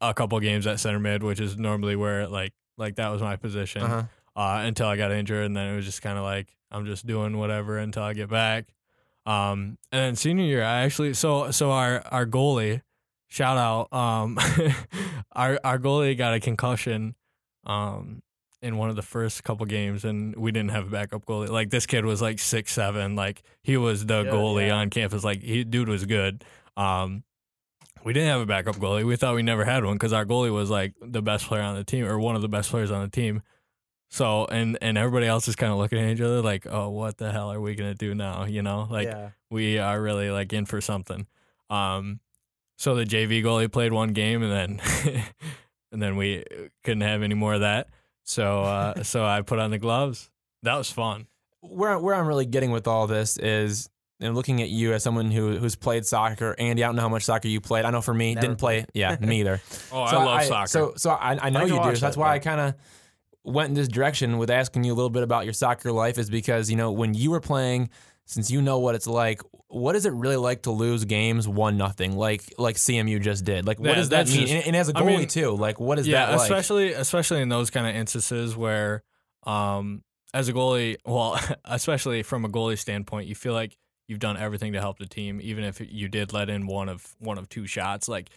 a 0.00 0.14
couple 0.14 0.38
games 0.40 0.66
at 0.66 0.80
center 0.80 1.00
mid, 1.00 1.22
which 1.22 1.40
is 1.40 1.56
normally 1.56 1.96
where 1.96 2.26
like 2.28 2.52
like 2.76 2.96
that 2.96 3.08
was 3.08 3.22
my 3.22 3.36
position. 3.36 3.82
Uh-huh. 3.82 4.02
uh, 4.36 4.62
until 4.64 4.86
I 4.86 4.96
got 4.96 5.12
injured, 5.12 5.44
and 5.44 5.56
then 5.56 5.72
it 5.72 5.76
was 5.76 5.84
just 5.84 6.02
kind 6.02 6.18
of 6.18 6.24
like 6.24 6.48
I'm 6.70 6.86
just 6.86 7.06
doing 7.06 7.36
whatever 7.36 7.78
until 7.78 8.02
I 8.02 8.12
get 8.14 8.28
back. 8.28 8.66
Um, 9.26 9.78
and 9.92 10.02
then 10.02 10.16
senior 10.16 10.44
year, 10.44 10.62
I 10.62 10.80
actually 10.82 11.14
so 11.14 11.50
so 11.50 11.70
our 11.70 12.02
our 12.10 12.26
goalie, 12.26 12.82
shout 13.28 13.58
out, 13.58 13.92
um, 13.92 14.38
our 15.32 15.58
our 15.62 15.78
goalie 15.78 16.16
got 16.16 16.34
a 16.34 16.40
concussion, 16.40 17.14
um, 17.64 18.22
in 18.62 18.76
one 18.76 18.90
of 18.90 18.96
the 18.96 19.02
first 19.02 19.42
couple 19.44 19.66
games, 19.66 20.04
and 20.04 20.36
we 20.36 20.52
didn't 20.52 20.70
have 20.70 20.86
a 20.86 20.90
backup 20.90 21.24
goalie. 21.24 21.48
Like 21.48 21.70
this 21.70 21.86
kid 21.86 22.04
was 22.04 22.20
like 22.20 22.38
six 22.38 22.72
seven, 22.72 23.16
like 23.16 23.42
he 23.62 23.76
was 23.76 24.06
the 24.06 24.22
Good, 24.24 24.32
goalie 24.32 24.66
yeah. 24.68 24.74
on 24.74 24.90
campus. 24.90 25.24
Like 25.24 25.42
he 25.42 25.64
dude 25.64 25.88
was 25.88 26.04
good. 26.04 26.44
Um, 26.76 27.24
we 28.04 28.12
didn't 28.12 28.28
have 28.28 28.40
a 28.40 28.46
backup 28.46 28.76
goalie. 28.76 29.04
We 29.04 29.16
thought 29.16 29.34
we 29.34 29.42
never 29.42 29.64
had 29.64 29.84
one 29.84 29.94
because 29.94 30.12
our 30.12 30.24
goalie 30.24 30.52
was 30.52 30.70
like 30.70 30.94
the 31.00 31.22
best 31.22 31.46
player 31.46 31.62
on 31.62 31.76
the 31.76 31.84
team 31.84 32.04
or 32.06 32.18
one 32.18 32.36
of 32.36 32.42
the 32.42 32.48
best 32.48 32.70
players 32.70 32.90
on 32.90 33.02
the 33.02 33.10
team. 33.10 33.42
So 34.10 34.44
and 34.46 34.76
and 34.82 34.98
everybody 34.98 35.26
else 35.26 35.46
is 35.46 35.54
kind 35.54 35.72
of 35.72 35.78
looking 35.78 35.98
at 35.98 36.10
each 36.10 36.20
other 36.20 36.42
like, 36.42 36.66
oh, 36.68 36.88
what 36.88 37.16
the 37.16 37.30
hell 37.30 37.52
are 37.52 37.60
we 37.60 37.76
gonna 37.76 37.94
do 37.94 38.12
now? 38.12 38.44
You 38.44 38.60
know, 38.60 38.88
like 38.90 39.06
yeah. 39.06 39.30
we 39.50 39.78
are 39.78 40.00
really 40.00 40.30
like 40.30 40.52
in 40.52 40.66
for 40.66 40.80
something. 40.80 41.28
Um, 41.70 42.18
so 42.76 42.96
the 42.96 43.04
JV 43.04 43.42
goalie 43.44 43.70
played 43.70 43.92
one 43.92 44.12
game 44.12 44.42
and 44.42 44.80
then 44.80 45.22
and 45.92 46.02
then 46.02 46.16
we 46.16 46.44
couldn't 46.82 47.02
have 47.02 47.22
any 47.22 47.36
more 47.36 47.54
of 47.54 47.60
that. 47.60 47.88
So 48.24 48.62
uh, 48.62 49.02
so 49.04 49.24
I 49.24 49.42
put 49.42 49.60
on 49.60 49.70
the 49.70 49.78
gloves. 49.78 50.28
That 50.64 50.76
was 50.76 50.90
fun. 50.90 51.28
Where 51.60 51.96
where 51.98 52.16
I'm 52.16 52.26
really 52.26 52.46
getting 52.46 52.72
with 52.72 52.86
all 52.86 53.06
this 53.06 53.36
is. 53.38 53.88
And 54.22 54.34
looking 54.34 54.60
at 54.60 54.68
you 54.68 54.92
as 54.92 55.02
someone 55.02 55.30
who 55.30 55.56
who's 55.56 55.76
played 55.76 56.04
soccer, 56.04 56.54
Andy, 56.58 56.84
I 56.84 56.88
don't 56.88 56.96
know 56.96 57.00
how 57.00 57.08
much 57.08 57.24
soccer 57.24 57.48
you 57.48 57.58
played. 57.58 57.86
I 57.86 57.90
know 57.90 58.02
for 58.02 58.12
me, 58.12 58.34
Never 58.34 58.48
didn't 58.48 58.58
play. 58.58 58.84
Yeah, 58.92 59.16
me 59.20 59.40
either. 59.40 59.62
Oh, 59.90 60.06
So 60.08 60.18
I 60.18 60.24
love 60.24 60.42
soccer. 60.44 60.68
So, 60.68 60.92
so 60.94 61.10
I, 61.12 61.38
I 61.46 61.48
know 61.48 61.60
to 61.60 61.74
you 61.74 61.82
do. 61.82 61.96
So 61.96 62.04
that's 62.04 62.18
why 62.18 62.26
but- 62.26 62.32
I 62.32 62.38
kind 62.40 62.60
of 62.60 62.74
went 63.44 63.68
in 63.68 63.74
this 63.74 63.88
direction 63.88 64.38
with 64.38 64.50
asking 64.50 64.84
you 64.84 64.92
a 64.92 64.96
little 64.96 65.10
bit 65.10 65.22
about 65.22 65.44
your 65.44 65.52
soccer 65.52 65.92
life, 65.92 66.18
is 66.18 66.28
because 66.30 66.70
you 66.70 66.76
know 66.76 66.92
when 66.92 67.14
you 67.14 67.30
were 67.30 67.40
playing, 67.40 67.90
since 68.26 68.50
you 68.50 68.60
know 68.62 68.78
what 68.78 68.94
it's 68.94 69.06
like, 69.06 69.40
what 69.68 69.96
is 69.96 70.06
it 70.06 70.12
really 70.12 70.36
like 70.36 70.62
to 70.62 70.70
lose 70.70 71.04
games 71.04 71.48
one 71.48 71.76
nothing, 71.76 72.16
like 72.16 72.42
like 72.58 72.76
CMU 72.76 73.20
just 73.20 73.44
did? 73.44 73.66
Like, 73.66 73.78
what 73.80 73.88
Yeah, 73.90 73.94
does 73.96 74.08
that 74.10 74.26
mean? 74.28 74.40
just- 74.40 74.52
and, 74.52 74.66
and 74.68 74.76
as 74.76 74.88
a 74.88 74.92
goalie 74.92 75.18
mean, 75.18 75.28
too, 75.28 75.50
like, 75.56 75.80
what 75.80 75.98
is 75.98 76.06
yeah, 76.06 76.26
that 76.26 76.32
like? 76.38 76.42
especially 76.50 76.92
especially 76.92 77.40
in 77.40 77.48
those 77.48 77.70
kind 77.70 77.86
of 77.86 77.94
instances 77.94 78.56
where, 78.56 79.02
um, 79.46 80.02
as 80.34 80.48
a 80.48 80.52
goalie, 80.52 80.96
well, 81.04 81.38
especially 81.64 82.22
from 82.22 82.44
a 82.44 82.48
goalie 82.48 82.78
standpoint, 82.78 83.26
you 83.26 83.34
feel 83.34 83.52
like 83.52 83.76
you've 84.06 84.18
done 84.20 84.36
everything 84.36 84.72
to 84.74 84.80
help 84.80 84.98
the 84.98 85.06
team, 85.06 85.40
even 85.42 85.64
if 85.64 85.80
you 85.80 86.08
did 86.08 86.32
let 86.32 86.50
in 86.50 86.66
one 86.66 86.88
of 86.88 87.14
one 87.18 87.38
of 87.38 87.48
two 87.48 87.66
shots. 87.66 88.08
Like 88.08 88.28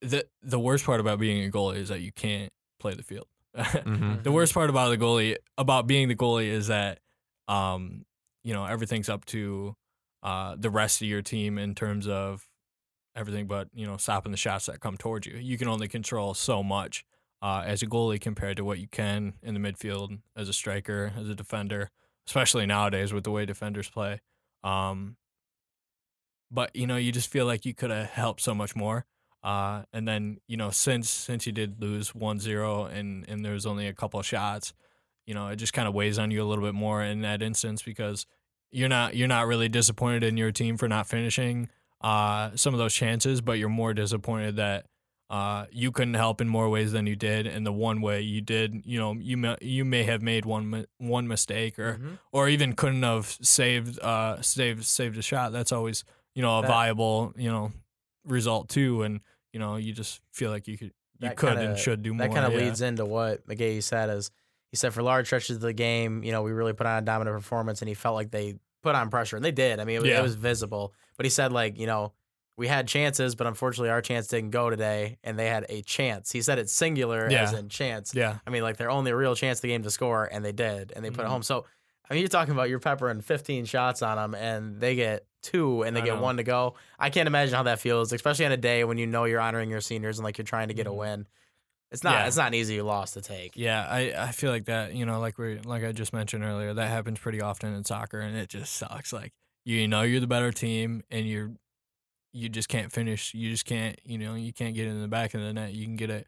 the 0.00 0.24
the 0.42 0.58
worst 0.58 0.84
part 0.84 1.00
about 1.00 1.18
being 1.18 1.44
a 1.46 1.50
goalie 1.50 1.76
is 1.76 1.88
that 1.88 2.00
you 2.00 2.10
can't 2.12 2.50
play 2.80 2.94
the 2.94 3.02
field. 3.02 3.26
Mhm. 3.56 4.22
The 4.24 4.32
worst 4.32 4.54
part 4.54 4.70
about 4.70 4.88
the 4.90 4.98
goalie 4.98 5.36
about 5.58 5.86
being 5.86 6.08
the 6.08 6.16
goalie 6.16 6.48
is 6.48 6.68
that, 6.68 7.00
um, 7.48 8.04
you 8.42 8.52
know, 8.52 8.64
everything's 8.64 9.08
up 9.08 9.24
to 9.26 9.76
uh, 10.22 10.56
the 10.58 10.70
rest 10.70 11.02
of 11.02 11.08
your 11.08 11.22
team 11.22 11.58
in 11.58 11.74
terms 11.74 12.08
of 12.08 12.48
everything 13.16 13.46
but 13.46 13.68
you 13.74 13.86
know 13.86 13.96
stopping 13.96 14.32
the 14.32 14.38
shots 14.38 14.66
that 14.66 14.80
come 14.80 14.96
towards 14.96 15.26
you. 15.26 15.36
You 15.36 15.58
can 15.58 15.68
only 15.68 15.88
control 15.88 16.34
so 16.34 16.62
much 16.62 17.04
uh, 17.42 17.62
as 17.66 17.82
a 17.82 17.86
goalie 17.86 18.20
compared 18.20 18.56
to 18.58 18.64
what 18.64 18.78
you 18.78 18.88
can 18.88 19.34
in 19.42 19.54
the 19.54 19.60
midfield 19.60 20.20
as 20.36 20.48
a 20.48 20.52
striker, 20.52 21.12
as 21.18 21.28
a 21.28 21.34
defender, 21.34 21.90
especially 22.26 22.66
nowadays 22.66 23.12
with 23.12 23.24
the 23.24 23.30
way 23.30 23.46
defenders 23.46 23.90
play. 23.90 24.20
Um, 24.64 25.16
but 26.50 26.74
you 26.74 26.86
know, 26.86 26.96
you 26.96 27.12
just 27.12 27.28
feel 27.30 27.46
like 27.46 27.64
you 27.64 27.74
could 27.74 27.90
have 27.90 28.06
helped 28.10 28.40
so 28.40 28.54
much 28.54 28.76
more. 28.76 29.06
Uh, 29.44 29.82
and 29.92 30.08
then 30.08 30.38
you 30.48 30.56
know, 30.56 30.70
since 30.70 31.08
since 31.10 31.46
you 31.46 31.52
did 31.52 31.80
lose 31.80 32.12
1-0 32.12 32.90
and 32.92 33.28
and 33.28 33.44
there 33.44 33.52
was 33.52 33.66
only 33.66 33.86
a 33.86 33.92
couple 33.92 34.18
of 34.18 34.24
shots, 34.26 34.72
you 35.26 35.34
know, 35.34 35.48
it 35.48 35.56
just 35.56 35.72
kind 35.74 35.86
of 35.86 35.92
weighs 35.94 36.18
on 36.18 36.30
you 36.30 36.42
a 36.42 36.46
little 36.48 36.64
bit 36.64 36.74
more 36.74 37.02
in 37.04 37.20
that 37.20 37.42
instance 37.42 37.82
because 37.82 38.24
you're 38.72 38.88
not 38.88 39.14
you're 39.14 39.28
not 39.28 39.46
really 39.46 39.68
disappointed 39.68 40.24
in 40.24 40.36
your 40.38 40.50
team 40.50 40.76
for 40.78 40.88
not 40.88 41.06
finishing 41.06 41.68
uh, 42.00 42.50
some 42.54 42.72
of 42.74 42.78
those 42.78 42.94
chances, 42.94 43.40
but 43.42 43.58
you're 43.58 43.68
more 43.68 43.92
disappointed 43.94 44.56
that 44.56 44.86
uh, 45.30 45.64
you 45.70 45.90
couldn't 45.92 46.14
help 46.14 46.40
in 46.40 46.48
more 46.48 46.68
ways 46.68 46.92
than 46.92 47.06
you 47.06 47.16
did, 47.16 47.46
and 47.46 47.66
the 47.66 47.72
one 47.72 48.02
way 48.02 48.20
you 48.20 48.40
did, 48.42 48.82
you 48.84 48.98
know, 48.98 49.12
you 49.14 49.36
may, 49.38 49.56
you 49.62 49.84
may 49.84 50.02
have 50.04 50.20
made 50.22 50.44
one 50.44 50.86
one 50.98 51.26
mistake 51.28 51.78
or 51.78 51.94
Mhm. 51.96 52.18
or 52.32 52.48
even 52.48 52.74
couldn't 52.74 53.02
have 53.02 53.26
saved 53.42 53.98
uh 54.00 54.40
saved 54.42 54.84
saved 54.84 55.18
a 55.18 55.22
shot. 55.22 55.52
That's 55.52 55.72
always 55.72 56.02
you 56.34 56.40
know 56.42 56.58
a 56.58 56.62
That- 56.62 56.68
viable 56.68 57.32
you 57.36 57.50
know 57.50 57.72
result 58.24 58.68
too, 58.68 59.02
and 59.02 59.20
you 59.54 59.60
know 59.60 59.76
you 59.76 59.92
just 59.94 60.20
feel 60.32 60.50
like 60.50 60.68
you 60.68 60.76
could 60.76 60.88
you 61.20 61.28
That 61.28 61.36
could 61.36 61.50
kinda- 61.54 61.70
and 61.70 61.78
should 61.78 62.02
do 62.02 62.12
more. 62.12 62.26
That 62.26 62.34
kind 62.34 62.44
of 62.44 62.52
yeah. 62.52 62.66
leads 62.66 62.80
into 62.82 63.04
what 63.06 63.46
McGahey 63.48 63.82
said 63.82 64.10
is 64.10 64.30
he 64.72 64.76
said 64.76 64.92
for 64.92 65.02
large 65.02 65.26
stretches 65.26 65.56
of 65.56 65.62
the 65.62 65.72
game, 65.72 66.24
you 66.24 66.32
know, 66.32 66.42
we 66.42 66.50
really 66.50 66.72
put 66.72 66.86
on 66.88 66.98
a 67.00 67.06
dominant 67.06 67.36
performance 67.36 67.80
and 67.80 67.88
he 67.88 67.94
felt 67.94 68.16
like 68.16 68.32
they 68.32 68.56
put 68.82 68.96
on 68.96 69.08
pressure 69.08 69.36
and 69.36 69.44
they 69.44 69.52
did. 69.52 69.78
I 69.78 69.84
mean, 69.84 69.96
it, 69.96 70.02
was- 70.02 70.08
Yeah. 70.10 70.18
it 70.18 70.22
was 70.22 70.34
visible. 70.34 70.92
But 71.16 71.24
he 71.24 71.30
said 71.30 71.52
like, 71.52 71.78
you 71.78 71.86
know, 71.86 72.12
we 72.56 72.66
had 72.66 72.88
chances, 72.88 73.34
but 73.36 73.46
unfortunately 73.46 73.90
our 73.90 74.02
chance 74.02 74.26
didn't 74.26 74.50
go 74.50 74.70
today 74.70 75.18
and 75.22 75.38
they 75.38 75.48
had 75.48 75.66
a 75.68 75.82
chance. 75.82 76.32
He 76.32 76.42
said 76.42 76.58
it's 76.58 76.72
singular 76.72 77.26
as 77.26 77.52
in 77.52 77.68
chance. 77.68 78.12
Yeah, 78.14 78.38
I 78.46 78.50
mean, 78.50 78.62
like 78.64 78.76
their 78.76 78.90
only 78.90 79.12
real 79.12 79.36
chance 79.36 79.60
the 79.60 79.68
game 79.68 79.82
to 79.84 79.90
score 79.92 80.28
and 80.30 80.44
they 80.44 80.52
did 80.52 80.92
and 80.96 81.04
they 81.04 81.10
put 81.10 81.20
it 81.20 81.28
Mhm. 81.28 81.30
home. 81.30 81.42
So 81.44 81.64
I 82.10 82.14
mean, 82.14 82.20
you're 82.22 82.28
talking 82.28 82.52
about 82.54 82.68
you're 82.68 82.80
peppering 82.80 83.20
15 83.22 83.64
shots 83.66 84.02
on 84.02 84.16
them 84.16 84.34
and 84.34 84.80
they 84.80 84.94
get 84.96 85.26
two 85.44 85.82
and 85.84 85.94
they 85.96 86.02
I 86.02 86.04
get 86.06 86.16
know. 86.16 86.22
one 86.22 86.38
to 86.38 86.42
go. 86.42 86.74
I 86.98 87.10
can't 87.10 87.28
imagine 87.28 87.54
how 87.54 87.62
that 87.64 87.78
feels, 87.80 88.12
especially 88.12 88.46
on 88.46 88.52
a 88.52 88.56
day 88.56 88.82
when 88.84 88.98
you 88.98 89.06
know 89.06 89.24
you're 89.24 89.40
honoring 89.40 89.70
your 89.70 89.80
seniors 89.80 90.18
and 90.18 90.24
like 90.24 90.38
you're 90.38 90.44
trying 90.44 90.68
to 90.68 90.74
get 90.74 90.88
a 90.88 90.90
Mhm. 90.90 90.96
win. 90.96 91.26
It's 91.92 92.02
not 92.04 92.12
Yeah. 92.14 92.26
it's 92.26 92.36
not 92.36 92.48
an 92.48 92.54
easy 92.54 92.80
loss 92.82 93.12
to 93.12 93.20
take. 93.22 93.56
Yeah, 93.56 93.86
I, 93.88 94.14
I 94.28 94.32
feel 94.32 94.50
like 94.50 94.64
that, 94.66 94.94
you 94.94 95.06
know, 95.06 95.20
like 95.20 95.38
we 95.38 95.58
like 95.60 95.84
I 95.84 95.92
just 95.92 96.12
mentioned 96.12 96.44
earlier, 96.44 96.74
that 96.74 96.88
happens 96.88 97.20
pretty 97.20 97.40
often 97.40 97.72
in 97.74 97.84
soccer 97.84 98.20
and 98.20 98.36
it 98.36 98.48
just 98.48 98.74
sucks. 98.74 99.12
Like 99.12 99.32
you 99.64 99.86
know 99.88 100.02
you're 100.02 100.20
the 100.20 100.26
better 100.26 100.52
team 100.52 101.02
and 101.10 101.26
you're 101.28 101.52
you 102.32 102.48
just 102.48 102.68
can't 102.68 102.92
finish. 102.92 103.32
You 103.34 103.50
just 103.50 103.64
can't, 103.64 103.98
you 104.04 104.18
know, 104.18 104.34
you 104.34 104.52
can't 104.52 104.74
get 104.74 104.86
it 104.86 104.90
in 104.90 105.00
the 105.02 105.08
back 105.08 105.34
of 105.34 105.40
the 105.40 105.52
net. 105.52 105.72
You 105.72 105.84
can 105.84 105.96
get 105.96 106.10
it 106.10 106.26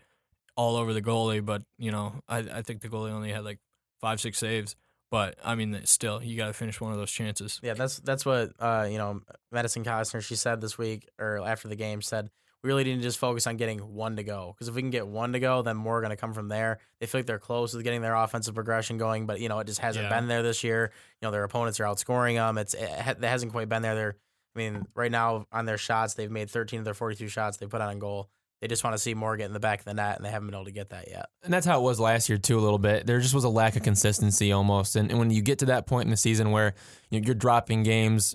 all 0.57 0.77
over 0.77 0.93
the 0.95 1.03
goalie, 1.03 1.45
but 1.45 1.63
you 1.79 1.91
know, 1.91 2.21
I 2.29 2.39
I 2.39 2.63
think 2.63 2.81
the 2.83 2.89
goalie 2.89 3.11
only 3.11 3.33
had 3.33 3.45
like 3.45 3.59
5 4.01 4.21
6 4.21 4.39
saves, 4.39 4.77
but 5.11 5.37
I 5.45 5.55
mean 5.55 5.81
still 5.85 6.23
you 6.23 6.37
got 6.37 6.47
to 6.47 6.53
finish 6.53 6.81
one 6.81 6.93
of 6.93 6.99
those 6.99 7.11
chances. 7.11 7.61
Yeah, 7.63 7.75
that's 7.75 7.99
that's 8.01 8.25
what 8.27 8.53
uh, 8.59 8.87
you 8.91 8.99
know, 8.99 9.21
Madison 9.53 9.85
Costner 9.85 10.23
she 10.23 10.37
said 10.37 10.61
this 10.61 10.77
week 10.79 11.09
or 11.19 11.39
after 11.47 11.69
the 11.69 11.77
game 11.77 12.03
said 12.03 12.31
we 12.63 12.69
really 12.69 12.85
need 12.85 12.97
to 12.97 13.03
just 13.03 13.19
focus 13.19 13.47
on 13.47 13.57
getting 13.59 13.79
one 13.79 14.17
to 14.17 14.25
go 14.25 14.53
because 14.55 14.67
if 14.69 14.75
we 14.75 14.83
can 14.83 14.91
get 14.91 15.07
one 15.07 15.35
to 15.35 15.39
go, 15.41 15.63
then 15.63 15.77
more 15.77 15.99
are 15.99 16.01
going 16.01 16.11
to 16.11 16.17
come 16.17 16.33
from 16.33 16.49
there. 16.49 16.79
They 17.01 17.07
feel 17.07 17.21
like 17.21 17.27
they're 17.27 17.39
close 17.39 17.73
with 17.75 17.85
getting 17.85 18.01
their 18.01 18.15
offensive 18.17 18.55
progression 18.55 18.99
going, 18.99 19.27
but 19.27 19.41
you 19.41 19.49
know 19.49 19.59
it 19.61 19.67
just 19.67 19.81
hasn't 19.81 20.05
Yeah. 20.05 20.09
been 20.19 20.27
there 20.29 20.43
this 20.43 20.65
year. 20.65 20.91
You 21.21 21.27
know 21.27 21.31
their 21.31 21.45
opponents 21.45 21.79
are 21.81 21.85
outscoring 21.85 22.35
them. 22.37 22.59
It's 22.59 22.75
it, 22.75 22.83
it 22.91 23.23
hasn't 23.25 23.53
quite 23.53 23.69
been 23.69 23.83
there. 23.83 23.95
They're 23.95 24.17
I 24.57 24.59
mean 24.59 24.87
right 24.95 25.11
now 25.13 25.47
on 25.53 25.67
their 25.67 25.79
shots 25.79 26.15
they've 26.15 26.31
made 26.31 26.51
13 26.51 26.81
of 26.81 26.85
their 26.85 26.95
42 26.95 27.29
shots 27.29 27.59
they 27.59 27.67
put 27.67 27.81
on 27.83 27.99
goal. 27.99 28.31
They 28.67 28.73
just 28.73 28.83
want 28.83 28.95
to 28.97 28.99
see 28.99 29.15
more 29.15 29.37
get 29.37 29.47
in 29.47 29.53
the 29.53 29.61
back 29.61 29.79
of 29.79 29.85
the 29.85 29.95
net 29.95 30.17
and 30.17 30.25
they 30.27 30.31
haven't 30.31 30.49
been 30.49 30.57
able 30.57 30.65
to 30.65 30.73
get 30.73 30.91
that 30.91 31.09
yet. 31.09 31.27
And 31.45 31.55
that's 31.55 31.65
how 31.65 31.79
it 31.79 31.83
was 31.85 32.01
last 32.01 32.29
year 32.29 32.37
too. 32.37 32.59
A 32.59 32.61
little 32.61 32.81
bit. 32.81 33.07
There 33.07 33.21
just 33.21 33.33
was 33.33 33.45
a 33.45 33.49
lack 33.49 33.77
of 33.77 33.85
consistency 33.85 34.51
almost. 34.51 34.97
And, 34.97 35.09
and 35.11 35.21
when 35.21 35.31
you 35.31 35.41
get 35.41 35.61
to 35.61 35.67
that 35.67 35.87
point 35.87 36.07
in 36.07 36.11
the 36.11 36.17
season 36.17 36.51
where 36.51 36.75
you 37.11 37.21
know, 37.21 37.27
you're 37.27 37.37
dropping 37.37 37.85
games, 37.85 38.35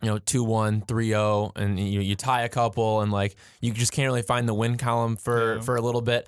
you 0.00 0.08
know, 0.08 0.16
2-1, 0.18 0.86
3-0, 0.86 1.52
and 1.56 1.78
you 1.78 2.00
you 2.00 2.16
tie 2.16 2.42
a 2.42 2.48
couple, 2.48 3.02
and 3.02 3.12
like 3.12 3.36
you 3.60 3.72
just 3.72 3.92
can't 3.92 4.06
really 4.06 4.22
find 4.22 4.48
the 4.48 4.54
win 4.54 4.78
column 4.78 5.16
for 5.16 5.56
Yeah. 5.56 5.60
for 5.60 5.76
a 5.76 5.82
little 5.82 6.00
bit. 6.00 6.26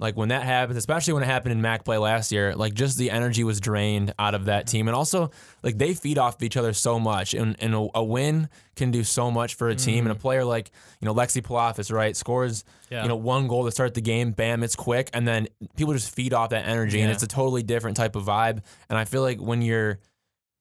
Like 0.00 0.16
when 0.16 0.30
that 0.30 0.44
happens, 0.44 0.78
especially 0.78 1.12
when 1.12 1.22
it 1.22 1.26
happened 1.26 1.52
in 1.52 1.60
MAC 1.60 1.84
play 1.84 1.98
last 1.98 2.32
year, 2.32 2.56
like 2.56 2.72
just 2.72 2.96
the 2.96 3.10
energy 3.10 3.44
was 3.44 3.60
drained 3.60 4.14
out 4.18 4.34
of 4.34 4.46
that 4.46 4.66
team, 4.66 4.88
and 4.88 4.94
also 4.94 5.30
like 5.62 5.76
they 5.76 5.92
feed 5.92 6.16
off 6.16 6.36
of 6.36 6.42
each 6.42 6.56
other 6.56 6.72
so 6.72 6.98
much, 6.98 7.34
and, 7.34 7.54
and 7.60 7.74
a, 7.74 7.88
a 7.94 8.02
win 8.02 8.48
can 8.76 8.90
do 8.90 9.04
so 9.04 9.30
much 9.30 9.54
for 9.54 9.68
a 9.68 9.74
team. 9.74 10.06
And 10.06 10.08
a 10.08 10.14
mm-hmm. 10.14 10.22
player 10.22 10.44
like 10.44 10.70
you 11.00 11.06
know 11.06 11.14
Lexi 11.14 11.42
Palafis, 11.42 11.92
right, 11.92 12.16
scores 12.16 12.64
Yeah. 12.88 13.02
you 13.02 13.08
know 13.08 13.16
one 13.16 13.46
goal 13.46 13.66
to 13.66 13.70
start 13.70 13.92
the 13.92 14.00
game, 14.00 14.32
bam, 14.32 14.62
it's 14.62 14.74
quick, 14.74 15.10
and 15.12 15.28
then 15.28 15.48
people 15.76 15.92
just 15.92 16.14
feed 16.14 16.32
off 16.32 16.48
that 16.50 16.66
energy, 16.66 17.02
and 17.02 17.12
it's 17.12 17.22
a 17.22 17.28
totally 17.28 17.62
different 17.62 17.98
type 17.98 18.16
of 18.16 18.24
vibe. 18.24 18.62
And 18.88 18.98
I 18.98 19.04
feel 19.04 19.20
like 19.20 19.38
when 19.38 19.60
you're 19.60 19.98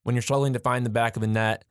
when 0.04 0.16
you're 0.16 0.22
struggling 0.22 0.54
to 0.54 0.60
find 0.60 0.86
the 0.86 0.90
back 0.90 1.16
of 1.16 1.22
the 1.22 1.28
net, 1.28 1.64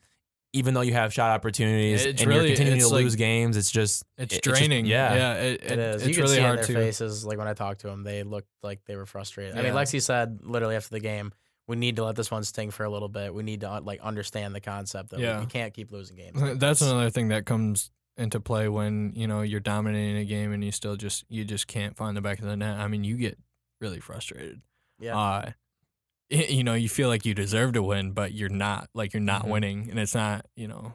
even 0.52 0.72
though 0.74 0.80
you 0.80 0.94
have 0.94 1.12
shot 1.12 1.30
opportunities 1.30 2.04
It's 2.04 2.22
and 2.22 2.28
really- 2.28 2.48
you're 2.48 2.56
continuing 2.56 2.80
to 2.80 2.88
like- 2.88 3.02
lose 3.04 3.16
games, 3.16 3.56
it's 3.56 3.70
just 3.70 4.02
It's 4.16 4.34
it- 4.34 4.42
just- 4.42 4.58
draining. 4.58 4.86
yeah. 4.86 5.14
yeah, 5.14 5.34
it, 5.34 5.62
It 5.64 5.78
is. 5.78 5.94
It's 6.02 6.08
you 6.08 6.14
can 6.14 6.22
really 6.24 6.36
see 6.36 6.42
hard 6.42 6.60
in 6.60 6.64
their 6.66 6.74
to. 6.82 6.86
faces, 6.86 7.24
like 7.24 7.36
when 7.38 7.48
I 7.48 7.54
talked 7.54 7.80
to 7.82 7.88
them, 7.88 8.02
they 8.02 8.22
looked 8.22 8.48
like 8.62 8.80
they 8.86 8.96
were 8.96 9.06
frustrated. 9.06 9.56
I 9.58 9.62
mean, 9.62 9.72
Lexi 9.74 10.00
said 10.00 10.40
literally 10.42 10.76
after 10.76 10.90
the 10.90 11.00
game, 11.00 11.32
"We 11.66 11.76
need 11.76 11.96
to 11.96 12.04
let 12.04 12.16
this 12.16 12.30
one 12.30 12.44
sting 12.44 12.70
for 12.70 12.84
a 12.84 12.90
little 12.90 13.08
bit. 13.10 13.34
We 13.34 13.42
need 13.42 13.60
to 13.60 13.70
uh, 13.70 13.80
like 13.82 14.00
understand 14.00 14.54
the 14.54 14.60
concept 14.60 15.10
that 15.10 15.18
we- 15.18 15.24
Yeah. 15.24 15.40
we, 15.40 15.46
can't 15.46 15.74
keep 15.74 15.92
losing 15.92 16.16
games." 16.16 16.34
like 16.40 16.58
That's 16.58 16.80
this." 16.80 16.88
another 16.90 17.10
thing 17.10 17.28
that 17.28 17.44
comes 17.44 17.90
into 18.16 18.40
play 18.40 18.68
when 18.68 19.12
you 19.14 19.26
know 19.28 19.42
you're 19.42 19.60
dominating 19.60 20.16
a 20.16 20.24
game 20.24 20.52
and 20.52 20.64
you 20.64 20.72
still 20.72 20.96
just 20.96 21.24
you 21.28 21.44
just 21.44 21.66
can't 21.66 21.94
find 21.96 22.16
the 22.16 22.20
back 22.22 22.38
of 22.38 22.46
the 22.46 22.56
net. 22.56 22.78
I 22.78 22.88
mean, 22.88 23.04
you 23.04 23.16
get 23.16 23.38
really 23.82 24.00
frustrated. 24.00 24.62
Yeah. 24.98 25.16
Uh, 25.16 25.42
y- 25.44 25.54
you 26.30 26.64
know, 26.64 26.74
you 26.74 26.88
feel 26.88 27.08
like 27.08 27.24
you 27.24 27.34
deserve 27.34 27.72
to 27.74 27.82
win, 27.82 28.12
but 28.12 28.32
you're 28.32 28.48
not. 28.48 28.88
Like 28.94 29.12
you're 29.14 29.20
not 29.22 29.44
Mhm. 29.44 29.48
winning, 29.50 29.86
and 29.90 29.98
it's 29.98 30.14
not. 30.14 30.46
You 30.56 30.68
know, 30.68 30.92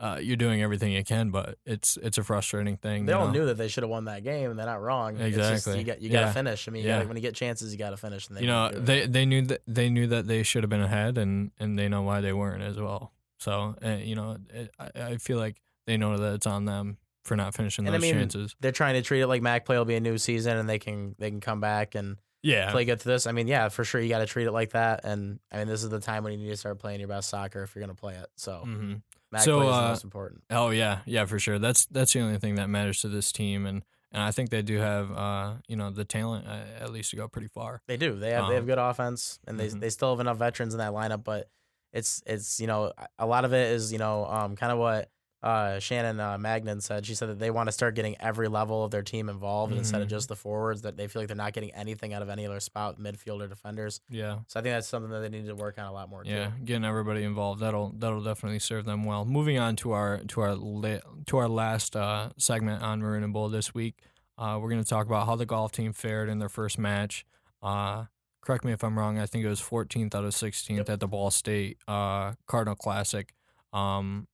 uh, 0.00 0.18
you're 0.22 0.36
doing 0.36 0.60
everything 0.62 0.92
you 0.92 1.04
can, 1.04 1.30
but 1.30 1.58
it's 1.64 1.96
it's 2.02 2.18
a 2.18 2.22
frustrating 2.24 2.76
thing. 2.76 3.06
they 3.06 3.12
all 3.12 3.26
know? 3.26 3.32
knew 3.32 3.46
that 3.46 3.56
they 3.58 3.68
should 3.68 3.82
have 3.82 3.90
won 3.90 4.04
that 4.06 4.24
game, 4.24 4.50
and 4.50 4.58
they're 4.58 4.66
not 4.66 4.82
wrong. 4.82 5.16
It's 5.16 5.36
just 5.36 5.52
Exactly. 5.52 5.78
you 5.80 5.84
got 5.86 6.02
you 6.02 6.10
Yeah. 6.10 6.20
got 6.22 6.26
to 6.28 6.32
finish. 6.34 6.68
I 6.68 6.70
mean, 6.70 6.82
you 6.82 6.88
Yeah. 6.88 6.96
gotta, 6.98 7.08
when 7.08 7.16
you 7.16 7.22
get 7.22 7.34
chances, 7.34 7.72
you 7.72 7.78
got 7.78 7.90
to 7.90 7.96
finish. 7.96 8.28
And 8.28 8.36
they 8.36 8.42
you 8.42 8.46
know 8.48 8.68
didn't 8.70 8.84
do 8.84 8.92
it. 8.92 8.96
they 8.96 9.06
they 9.20 9.26
knew 9.26 9.42
that 9.42 9.62
they 9.66 9.88
knew 9.88 10.06
that 10.08 10.26
they 10.26 10.42
should 10.42 10.62
have 10.62 10.70
been 10.70 10.82
ahead 10.82 11.16
and 11.18 11.50
and 11.58 11.78
they 11.78 11.88
know 11.88 12.02
why 12.02 12.20
they 12.20 12.32
weren't 12.32 12.62
as 12.62 12.78
well 12.78 13.12
so 13.38 13.74
uh, 13.84 13.90
you 14.02 14.14
know 14.14 14.36
it, 14.52 14.70
I, 14.78 15.02
I 15.02 15.16
feel 15.18 15.38
like 15.38 15.60
they 15.86 15.96
know 15.96 16.16
that 16.18 16.34
it's 16.34 16.46
on 16.46 16.64
them 16.64 16.98
for 17.24 17.36
not 17.36 17.54
finishing 17.54 17.86
And 17.86 17.94
I 17.94 17.98
those 17.98 18.02
mean, 18.02 18.14
chances 18.14 18.54
they're 18.60 18.72
trying 18.72 18.94
to 18.94 19.02
treat 19.02 19.20
it 19.20 19.26
like 19.26 19.42
MAC 19.42 19.64
play 19.64 19.76
will 19.78 19.84
be 19.84 19.94
a 19.96 20.00
new 20.00 20.16
season, 20.18 20.56
and 20.56 20.68
they 20.68 20.78
can 20.78 21.14
they 21.18 21.30
can 21.30 21.40
come 21.40 21.60
back 21.60 21.94
and 21.94 22.16
yeah 22.42 22.70
play 22.70 22.84
good 22.84 23.00
to 23.00 23.08
this. 23.08 23.26
I 23.26 23.32
mean, 23.32 23.48
yeah, 23.48 23.68
for 23.68 23.84
sure, 23.84 24.00
you 24.00 24.08
got 24.08 24.18
to 24.20 24.26
treat 24.26 24.46
it 24.46 24.52
like 24.52 24.70
that. 24.70 25.04
And 25.04 25.40
I 25.52 25.58
mean, 25.58 25.66
this 25.68 25.82
is 25.82 25.90
the 25.90 26.00
time 26.00 26.24
when 26.24 26.32
you 26.32 26.38
need 26.38 26.50
to 26.50 26.56
start 26.56 26.78
playing 26.78 27.00
your 27.00 27.08
best 27.08 27.28
soccer 27.28 27.62
if 27.62 27.74
you're 27.74 27.82
gonna 27.82 27.94
play 27.94 28.14
it. 28.14 28.26
So 28.36 28.60
hmm 28.64 28.94
MAC 29.32 29.42
So, 29.42 29.58
play 29.58 29.66
is 29.68 29.74
the 29.74 29.82
uh, 29.82 29.88
most 29.88 30.04
important. 30.04 30.42
oh 30.50 30.70
yeah 30.70 31.00
yeah 31.04 31.24
for 31.24 31.38
sure 31.38 31.58
that's 31.58 31.86
that's 31.86 32.12
the 32.12 32.20
only 32.20 32.38
thing 32.38 32.54
that 32.56 32.68
matters 32.68 33.00
to 33.00 33.08
this 33.08 33.32
team 33.32 33.66
and 33.66 33.82
and 34.12 34.22
I 34.22 34.30
think 34.30 34.50
they 34.50 34.62
do 34.62 34.78
have 34.78 35.10
uh 35.10 35.54
you 35.66 35.74
know 35.76 35.90
the 35.90 36.04
talent 36.04 36.46
uh, 36.46 36.62
at 36.80 36.92
least 36.92 37.10
to 37.10 37.16
go 37.16 37.26
pretty 37.26 37.48
far 37.48 37.82
They 37.88 37.96
do. 37.96 38.14
They 38.16 38.30
have 38.30 38.46
they 38.48 38.54
have 38.54 38.62
Um, 38.62 38.66
good 38.68 38.78
offense, 38.78 39.40
and 39.46 39.58
they 39.58 39.68
mhm. 39.68 39.80
they 39.80 39.90
still 39.90 40.10
have 40.10 40.20
enough 40.20 40.38
veterans 40.38 40.74
in 40.74 40.78
that 40.78 40.92
lineup. 40.92 41.24
But 41.24 41.50
it's 41.92 42.22
it's 42.26 42.60
you 42.60 42.66
know 42.68 42.92
a 43.18 43.26
lot 43.26 43.44
of 43.44 43.52
it 43.52 43.72
is 43.72 43.92
you 43.92 43.98
know 43.98 44.24
um 44.26 44.54
kind 44.56 44.70
of 44.72 44.78
what 44.78 45.10
uh 45.46 45.78
Shannon 45.78 46.18
uh, 46.18 46.36
Magnan 46.38 46.80
said. 46.80 47.06
She 47.06 47.14
said 47.14 47.28
that 47.28 47.38
they 47.38 47.50
want 47.50 47.68
to 47.68 47.72
start 47.72 47.94
getting 47.94 48.16
every 48.20 48.48
level 48.48 48.82
of 48.84 48.90
their 48.90 49.02
team 49.02 49.28
involved 49.28 49.72
instead 49.72 50.00
of 50.02 50.08
Mhm. 50.08 50.10
just 50.10 50.28
the 50.28 50.36
forwards. 50.36 50.82
That 50.82 50.96
they 50.96 51.06
feel 51.06 51.22
like 51.22 51.28
they're 51.28 51.36
not 51.36 51.52
getting 51.52 51.70
anything 51.72 52.12
out 52.12 52.22
of 52.22 52.28
any 52.28 52.44
other 52.46 52.58
spot, 52.60 52.98
midfield 52.98 53.40
or 53.42 53.46
defenders. 53.46 54.00
yeah 54.08 54.40
So 54.48 54.58
I 54.58 54.62
think 54.62 54.74
that's 54.74 54.88
something 54.88 55.10
that 55.12 55.20
they 55.20 55.28
need 55.28 55.46
to 55.46 55.54
work 55.54 55.78
on 55.78 55.84
a 55.84 55.92
lot 55.92 56.10
more. 56.10 56.22
Yeah, 56.24 56.46
too. 56.46 56.64
getting 56.64 56.84
everybody 56.84 57.22
involved 57.22 57.60
that'll 57.60 57.92
that'll 57.96 58.22
definitely 58.24 58.58
serve 58.58 58.84
them 58.86 59.04
well. 59.04 59.24
Moving 59.24 59.58
on 59.58 59.76
to 59.76 59.92
our 59.92 60.18
to 60.18 60.40
our 60.40 60.54
la- 60.56 60.98
to 61.26 61.36
our 61.38 61.48
last 61.48 61.94
uh, 61.96 62.30
segment 62.36 62.82
on 62.82 63.00
Maroon 63.00 63.22
and 63.22 63.32
Bold 63.32 63.52
this 63.52 63.72
week, 63.72 64.00
uh, 64.38 64.58
we're 64.60 64.68
going 64.70 64.82
to 64.82 64.88
talk 64.88 65.06
about 65.06 65.26
how 65.26 65.36
the 65.36 65.46
golf 65.46 65.70
team 65.72 65.92
fared 65.92 66.28
in 66.28 66.38
their 66.40 66.48
first 66.48 66.76
match. 66.78 67.24
Uh, 67.62 68.04
correct 68.40 68.64
me 68.64 68.72
if 68.72 68.82
I'm 68.84 68.98
wrong. 68.98 69.18
I 69.18 69.26
think 69.26 69.44
it 69.44 69.48
was 69.48 69.60
14th 69.60 70.14
out 70.14 70.24
of 70.24 70.34
16th 70.34 70.76
Yep. 70.78 70.90
at 70.90 71.00
the 71.00 71.06
Ball 71.08 71.30
State 71.30 71.78
uh, 71.88 72.32
Cardinal 72.46 72.74
Classic. 72.76 73.32
Um, 73.72 74.26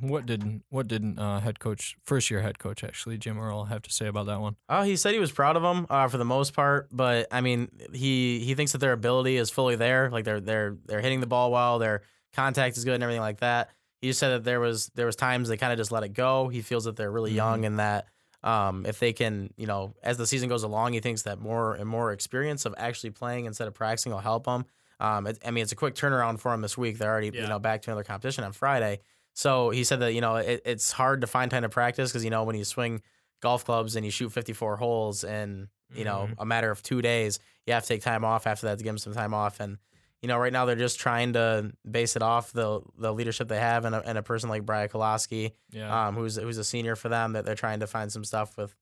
what 0.00 0.26
did 0.26 0.62
what 0.68 0.88
did 0.88 1.18
uh, 1.18 1.40
head 1.40 1.58
coach 1.58 1.96
first 2.04 2.30
year 2.30 2.42
head 2.42 2.58
coach 2.58 2.84
actually 2.84 3.16
Jim 3.18 3.38
Earl 3.38 3.64
have 3.64 3.82
to 3.82 3.92
say 3.92 4.06
about 4.06 4.26
that 4.26 4.40
one? 4.40 4.56
Oh, 4.68 4.82
he 4.82 4.96
said 4.96 5.14
he 5.14 5.20
was 5.20 5.32
proud 5.32 5.56
of 5.56 5.62
them 5.62 5.86
uh, 5.88 6.08
for 6.08 6.18
the 6.18 6.24
most 6.24 6.52
part, 6.54 6.88
but 6.92 7.26
I 7.30 7.40
mean, 7.40 7.70
he 7.92 8.40
he 8.40 8.54
thinks 8.54 8.72
that 8.72 8.78
their 8.78 8.92
ability 8.92 9.36
is 9.36 9.50
fully 9.50 9.76
there. 9.76 10.10
Like 10.10 10.24
they're 10.24 10.40
they're 10.40 10.76
they're 10.86 11.00
hitting 11.00 11.20
the 11.20 11.26
ball 11.26 11.50
well, 11.50 11.78
their 11.78 12.02
contact 12.34 12.76
is 12.76 12.84
good, 12.84 12.94
and 12.94 13.02
everything 13.02 13.22
like 13.22 13.40
that. 13.40 13.70
He 14.02 14.08
just 14.08 14.20
said 14.20 14.28
that 14.30 14.44
there 14.44 14.60
was 14.60 14.90
there 14.94 15.06
was 15.06 15.16
times 15.16 15.48
they 15.48 15.56
kind 15.56 15.72
of 15.72 15.78
just 15.78 15.90
let 15.92 16.02
it 16.02 16.12
go. 16.12 16.48
He 16.48 16.60
feels 16.60 16.84
that 16.84 16.96
they're 16.96 17.10
really 17.10 17.32
young 17.32 17.64
and 17.64 17.78
that 17.78 18.06
um, 18.44 18.84
if 18.86 18.98
they 18.98 19.12
can, 19.14 19.52
you 19.56 19.66
know, 19.66 19.94
as 20.02 20.18
the 20.18 20.26
season 20.26 20.48
goes 20.50 20.62
along, 20.62 20.92
he 20.92 21.00
thinks 21.00 21.22
that 21.22 21.40
more 21.40 21.74
and 21.74 21.88
more 21.88 22.12
experience 22.12 22.66
of 22.66 22.74
actually 22.76 23.10
playing 23.10 23.46
instead 23.46 23.66
of 23.66 23.74
practicing 23.74 24.12
will 24.12 24.18
help 24.20 24.44
them. 24.44 24.66
Um, 25.00 25.26
it, 25.26 25.38
I 25.44 25.50
mean, 25.50 25.62
it's 25.62 25.72
a 25.72 25.76
quick 25.76 25.94
turnaround 25.94 26.38
for 26.38 26.52
them 26.52 26.60
this 26.60 26.76
week. 26.76 26.98
They're 26.98 27.10
already 27.10 27.30
Yeah. 27.34 27.42
you 27.42 27.48
know 27.48 27.58
back 27.58 27.82
to 27.82 27.90
another 27.90 28.04
competition 28.04 28.44
on 28.44 28.52
Friday. 28.52 29.00
So 29.36 29.68
he 29.70 29.84
said 29.84 30.00
that 30.00 30.14
you 30.14 30.20
know 30.22 30.36
it, 30.36 30.62
it's 30.64 30.90
hard 30.92 31.20
to 31.20 31.26
find 31.26 31.50
time 31.50 31.62
to 31.62 31.68
practice 31.68 32.10
because 32.10 32.24
you 32.24 32.30
know 32.30 32.44
when 32.44 32.56
you 32.56 32.64
swing 32.64 33.02
golf 33.42 33.64
clubs 33.66 33.94
and 33.94 34.04
you 34.04 34.10
shoot 34.10 34.30
54 34.32 34.76
holes 34.78 35.22
in 35.24 35.68
you 35.94 36.04
know 36.04 36.28
Mhm. 36.30 36.34
a 36.38 36.46
matter 36.46 36.70
of 36.70 36.82
two 36.82 37.00
days 37.02 37.38
you 37.66 37.74
have 37.74 37.82
to 37.82 37.88
take 37.88 38.02
time 38.02 38.24
off 38.24 38.46
after 38.46 38.66
that 38.66 38.78
to 38.78 38.84
give 38.84 38.90
them 38.90 38.98
some 38.98 39.12
time 39.14 39.34
off 39.34 39.60
and 39.60 39.76
you 40.22 40.26
know 40.28 40.38
right 40.38 40.52
now 40.52 40.64
they're 40.64 40.74
just 40.74 40.98
trying 40.98 41.34
to 41.34 41.70
base 41.88 42.16
it 42.16 42.22
off 42.22 42.50
the 42.52 42.80
the 42.98 43.12
leadership 43.12 43.46
they 43.46 43.60
have 43.60 43.84
and 43.84 43.94
a, 43.94 44.02
and 44.08 44.16
a 44.18 44.22
person 44.22 44.48
like 44.48 44.64
Brian 44.64 44.88
Kolaski 44.88 45.52
Yeah, 45.70 46.08
um 46.08 46.14
who's 46.16 46.36
who's 46.36 46.56
a 46.58 46.64
senior 46.64 46.96
for 46.96 47.10
them 47.10 47.34
that 47.34 47.44
they're 47.44 47.54
trying 47.54 47.80
to 47.80 47.86
find 47.86 48.10
some 48.10 48.24
stuff 48.24 48.56
with 48.56 48.74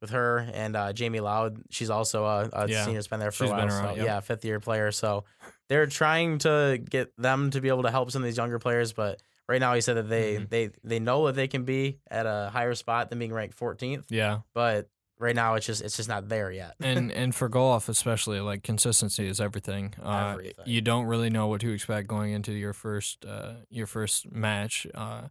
with 0.00 0.10
her 0.10 0.48
and 0.54 0.76
uh, 0.76 0.92
Jamie 0.92 1.20
Loud 1.20 1.62
she's 1.70 1.90
also 1.90 2.24
a, 2.24 2.48
a 2.52 2.68
Yeah. 2.68 2.84
senior 2.84 2.98
has 2.98 3.08
been 3.08 3.18
there 3.18 3.32
for 3.32 3.44
She's 3.44 3.50
a 3.50 3.54
while 3.54 3.66
around, 3.66 3.70
so 3.90 3.96
yep. 3.96 4.04
yeah 4.06 4.20
fifth 4.20 4.44
year 4.44 4.60
player 4.60 4.92
so 4.92 5.24
they're 5.68 5.86
trying 5.88 6.38
to 6.38 6.78
get 6.88 7.12
them 7.18 7.50
to 7.50 7.60
be 7.60 7.68
able 7.68 7.82
to 7.82 7.90
help 7.90 8.10
some 8.12 8.22
of 8.22 8.26
these 8.26 8.36
younger 8.36 8.58
players 8.60 8.92
but 8.92 9.20
right 9.48 9.60
now 9.60 9.74
he 9.74 9.80
said 9.80 9.96
that 9.96 10.08
they 10.08 10.36
Mhm. 10.36 10.48
they 10.50 10.70
they 10.84 10.98
know 10.98 11.26
that 11.26 11.34
they 11.36 11.48
can 11.48 11.64
be 11.64 11.98
at 12.10 12.26
a 12.26 12.50
higher 12.52 12.74
spot 12.74 13.10
than 13.10 13.18
being 13.18 13.32
ranked 13.32 13.56
14th 13.58 14.04
yeah. 14.10 14.40
but 14.54 14.88
right 15.18 15.34
now 15.34 15.54
it's 15.54 15.64
just 15.66 15.82
it's 15.82 15.96
just 15.96 16.08
not 16.08 16.28
there 16.28 16.50
yet. 16.50 16.74
and 16.80 17.10
and 17.20 17.34
for 17.34 17.48
golf 17.48 17.88
especially 17.88 18.40
like 18.40 18.62
consistency 18.62 19.26
is 19.26 19.40
everything. 19.40 19.94
Uh, 20.02 20.32
Everything. 20.32 20.64
you 20.66 20.80
don't 20.82 21.06
really 21.06 21.30
know 21.30 21.46
what 21.46 21.60
to 21.62 21.70
expect 21.72 22.06
going 22.08 22.32
into 22.32 22.52
your 22.52 22.72
first 22.74 23.24
uh, 23.24 23.54
your 23.70 23.86
first 23.86 24.30
match 24.30 24.86
uh, 24.94 25.28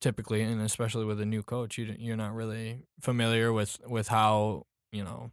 typically 0.00 0.42
and 0.42 0.60
especially 0.60 1.04
with 1.04 1.20
a 1.20 1.24
new 1.26 1.42
coach 1.42 1.78
you 1.78 1.94
you're 1.98 2.16
not 2.16 2.34
really 2.34 2.80
familiar 3.00 3.52
with 3.52 3.78
with 3.86 4.08
how 4.08 4.66
you 4.92 5.04
know 5.04 5.30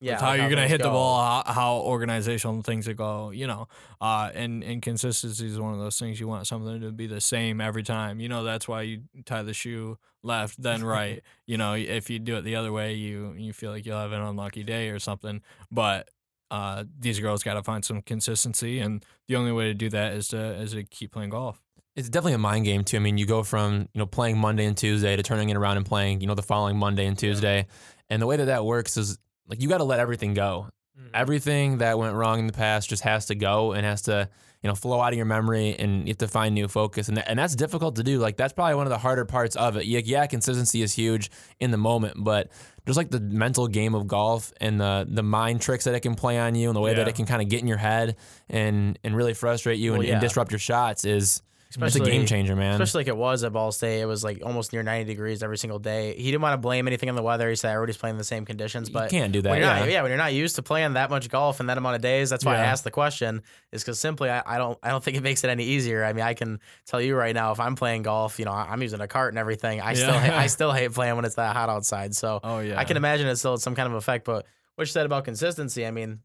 yeah, 0.00 0.14
with 0.14 0.20
how 0.20 0.32
you're 0.32 0.48
gonna 0.48 0.62
things 0.62 0.70
hit 0.72 0.82
the 0.82 0.88
ball 0.88 1.44
how, 1.44 1.52
how 1.52 1.74
organizational 1.76 2.62
things 2.62 2.86
will 2.86 2.94
go 2.94 3.30
you 3.30 3.46
know 3.46 3.68
uh, 4.00 4.30
and 4.34 4.64
and 4.64 4.80
consistency 4.80 5.46
is 5.46 5.60
one 5.60 5.74
of 5.74 5.78
those 5.78 5.98
things 5.98 6.18
you 6.18 6.26
want 6.26 6.46
something 6.46 6.80
to 6.80 6.90
be 6.90 7.06
the 7.06 7.20
same 7.20 7.60
every 7.60 7.82
time. 7.82 8.18
You 8.18 8.28
know 8.28 8.44
that's 8.44 8.66
why 8.66 8.82
you 8.82 9.02
tie 9.26 9.42
the 9.42 9.52
shoe 9.52 9.98
left 10.22 10.60
then 10.60 10.82
right. 10.82 11.22
You 11.46 11.58
know 11.58 11.74
if 11.74 12.08
you 12.08 12.18
do 12.18 12.36
it 12.36 12.42
the 12.42 12.56
other 12.56 12.72
way 12.72 12.94
you 12.94 13.34
you 13.36 13.52
feel 13.52 13.72
like 13.72 13.84
you'll 13.84 13.98
have 13.98 14.12
an 14.12 14.22
unlucky 14.22 14.62
day 14.62 14.88
or 14.88 14.98
something. 14.98 15.42
But 15.70 16.08
uh, 16.50 16.84
these 16.98 17.20
girls 17.20 17.42
got 17.42 17.54
to 17.54 17.62
find 17.62 17.84
some 17.84 18.02
consistency 18.02 18.80
and 18.80 19.04
the 19.28 19.36
only 19.36 19.52
way 19.52 19.66
to 19.66 19.74
do 19.74 19.88
that 19.90 20.14
is 20.14 20.28
to 20.28 20.38
is 20.38 20.72
to 20.72 20.84
keep 20.84 21.12
playing 21.12 21.30
golf. 21.30 21.60
It's 21.96 22.08
definitely 22.08 22.34
a 22.34 22.38
mind 22.38 22.64
game 22.64 22.84
too. 22.84 22.96
I 22.96 23.00
mean, 23.00 23.18
you 23.18 23.26
go 23.26 23.42
from 23.42 23.88
you 23.92 23.98
know 23.98 24.06
playing 24.06 24.38
Monday 24.38 24.64
and 24.64 24.76
Tuesday 24.76 25.14
to 25.16 25.22
turning 25.22 25.50
it 25.50 25.56
around 25.56 25.76
and 25.76 25.84
playing 25.84 26.20
you 26.22 26.26
know 26.26 26.34
the 26.34 26.42
following 26.42 26.78
Monday 26.78 27.06
and 27.06 27.18
Tuesday, 27.18 27.66
and 28.08 28.22
the 28.22 28.26
way 28.26 28.36
that 28.36 28.46
that 28.46 28.64
works 28.64 28.96
is 28.96 29.18
like 29.50 29.60
you 29.60 29.68
got 29.68 29.78
to 29.78 29.84
let 29.84 30.00
everything 30.00 30.32
go. 30.32 30.68
Mm-hmm. 30.98 31.08
Everything 31.14 31.78
that 31.78 31.98
went 31.98 32.14
wrong 32.14 32.38
in 32.38 32.46
the 32.46 32.52
past 32.52 32.88
just 32.88 33.02
has 33.02 33.26
to 33.26 33.34
go 33.34 33.72
and 33.72 33.84
has 33.84 34.02
to 34.02 34.28
you 34.62 34.68
know 34.68 34.74
flow 34.74 35.00
out 35.00 35.12
of 35.12 35.16
your 35.16 35.26
memory, 35.26 35.74
and 35.78 36.02
you 36.02 36.08
have 36.08 36.18
to 36.18 36.28
find 36.28 36.54
new 36.54 36.68
focus, 36.68 37.08
and 37.08 37.16
that, 37.16 37.28
and 37.28 37.38
that's 37.38 37.56
difficult 37.56 37.96
to 37.96 38.02
do. 38.02 38.18
Like 38.18 38.36
that's 38.36 38.52
probably 38.52 38.74
one 38.74 38.86
of 38.86 38.90
the 38.90 38.98
harder 38.98 39.24
parts 39.24 39.56
of 39.56 39.76
it. 39.76 39.86
Yeah, 39.86 40.00
yeah, 40.04 40.26
consistency 40.26 40.82
is 40.82 40.92
huge 40.92 41.30
in 41.60 41.70
the 41.70 41.78
moment, 41.78 42.22
but 42.22 42.50
just 42.86 42.96
like 42.96 43.10
the 43.10 43.20
mental 43.20 43.68
game 43.68 43.94
of 43.94 44.06
golf 44.06 44.52
and 44.60 44.80
the 44.80 45.06
the 45.08 45.22
mind 45.22 45.62
tricks 45.62 45.84
that 45.84 45.94
it 45.94 46.00
can 46.00 46.14
play 46.14 46.38
on 46.38 46.54
you, 46.54 46.68
and 46.68 46.76
the 46.76 46.80
way 46.80 46.94
that 46.94 47.08
it 47.08 47.14
can 47.14 47.26
kind 47.26 47.40
of 47.40 47.48
get 47.48 47.60
in 47.60 47.66
your 47.66 47.78
head 47.78 48.16
and 48.48 48.98
and 49.02 49.16
really 49.16 49.34
frustrate 49.34 49.78
you 49.78 49.92
Well, 49.92 50.00
and, 50.00 50.08
yeah. 50.08 50.14
and 50.14 50.20
disrupt 50.20 50.52
your 50.52 50.58
shots 50.58 51.04
is 51.04 51.42
it's 51.72 51.76
a 51.80 51.84
Especially- 51.86 52.10
game 52.10 52.26
changer, 52.26 52.56
man. 52.56 52.72
Especially 52.74 53.00
like 53.00 53.06
it 53.08 53.16
was 53.16 53.44
at 53.44 53.52
Ball 53.52 53.70
State. 53.70 54.00
It 54.00 54.06
was 54.06 54.24
like 54.24 54.42
almost 54.44 54.72
near 54.72 54.82
90 54.82 55.04
degrees 55.04 55.40
every 55.40 55.56
single 55.56 55.78
day. 55.78 56.16
He 56.16 56.24
didn't 56.24 56.40
want 56.42 56.54
to 56.54 56.58
blame 56.58 56.88
anything 56.88 57.08
on 57.08 57.14
the 57.14 57.22
weather. 57.22 57.48
He 57.48 57.54
said 57.54 57.70
everybody's 57.72 57.96
playing 57.96 58.14
in 58.14 58.18
the 58.18 58.24
same 58.24 58.44
conditions. 58.44 58.88
you 58.88 58.92
But 58.94 59.08
can't 59.10 59.30
do 59.32 59.40
that. 59.42 59.50
when 59.50 59.60
Yeah. 59.60 59.78
not, 59.78 59.88
yeah, 59.88 60.02
when 60.02 60.10
you're 60.10 60.18
not 60.18 60.32
used 60.34 60.56
to 60.56 60.62
playing 60.62 60.94
that 60.94 61.10
much 61.10 61.28
golf 61.28 61.60
in 61.60 61.66
that 61.66 61.78
amount 61.78 61.94
of 61.94 62.02
days, 62.02 62.28
that's 62.28 62.44
why 62.44 62.54
I 62.56 62.58
Yeah. 62.58 62.72
asked 62.72 62.82
the 62.82 62.90
question. 62.90 63.42
Is 63.70 63.84
because 63.84 64.00
simply 64.00 64.28
I, 64.30 64.42
I 64.44 64.58
don't 64.58 64.76
I 64.82 64.90
don't 64.90 65.02
think 65.04 65.16
it 65.16 65.22
makes 65.22 65.44
it 65.44 65.50
any 65.50 65.62
easier. 65.62 66.04
I 66.04 66.12
mean, 66.12 66.24
I 66.24 66.34
can 66.34 66.58
tell 66.86 67.00
you 67.00 67.14
right 67.14 67.34
now, 67.36 67.52
if 67.52 67.60
I'm 67.60 67.76
playing 67.76 68.02
golf, 68.02 68.40
you 68.40 68.46
know, 68.46 68.52
I- 68.52 68.66
I'm 68.70 68.82
using 68.82 69.00
a 69.00 69.06
cart 69.06 69.32
and 69.32 69.38
everything. 69.38 69.80
I 69.80 69.94
still 69.94 70.08
Yeah. 70.10 70.26
ha- 70.32 70.38
I 70.38 70.46
still 70.58 70.72
hate 70.72 70.92
playing 70.92 71.14
when 71.14 71.24
it's 71.24 71.36
that 71.36 71.54
hot 71.54 71.68
outside. 71.68 72.16
So 72.16 72.40
Oh 72.42 72.58
yeah. 72.58 72.80
I 72.80 72.84
can 72.84 72.96
imagine 72.96 73.28
it 73.28 73.36
still 73.36 73.52
had 73.52 73.60
some 73.60 73.76
kind 73.76 73.86
of 73.86 73.94
effect. 73.94 74.24
But 74.24 74.44
what 74.74 74.82
you 74.82 74.86
said 74.86 75.06
about 75.06 75.24
consistency, 75.24 75.86
I 75.86 75.92
mean, 75.92 76.18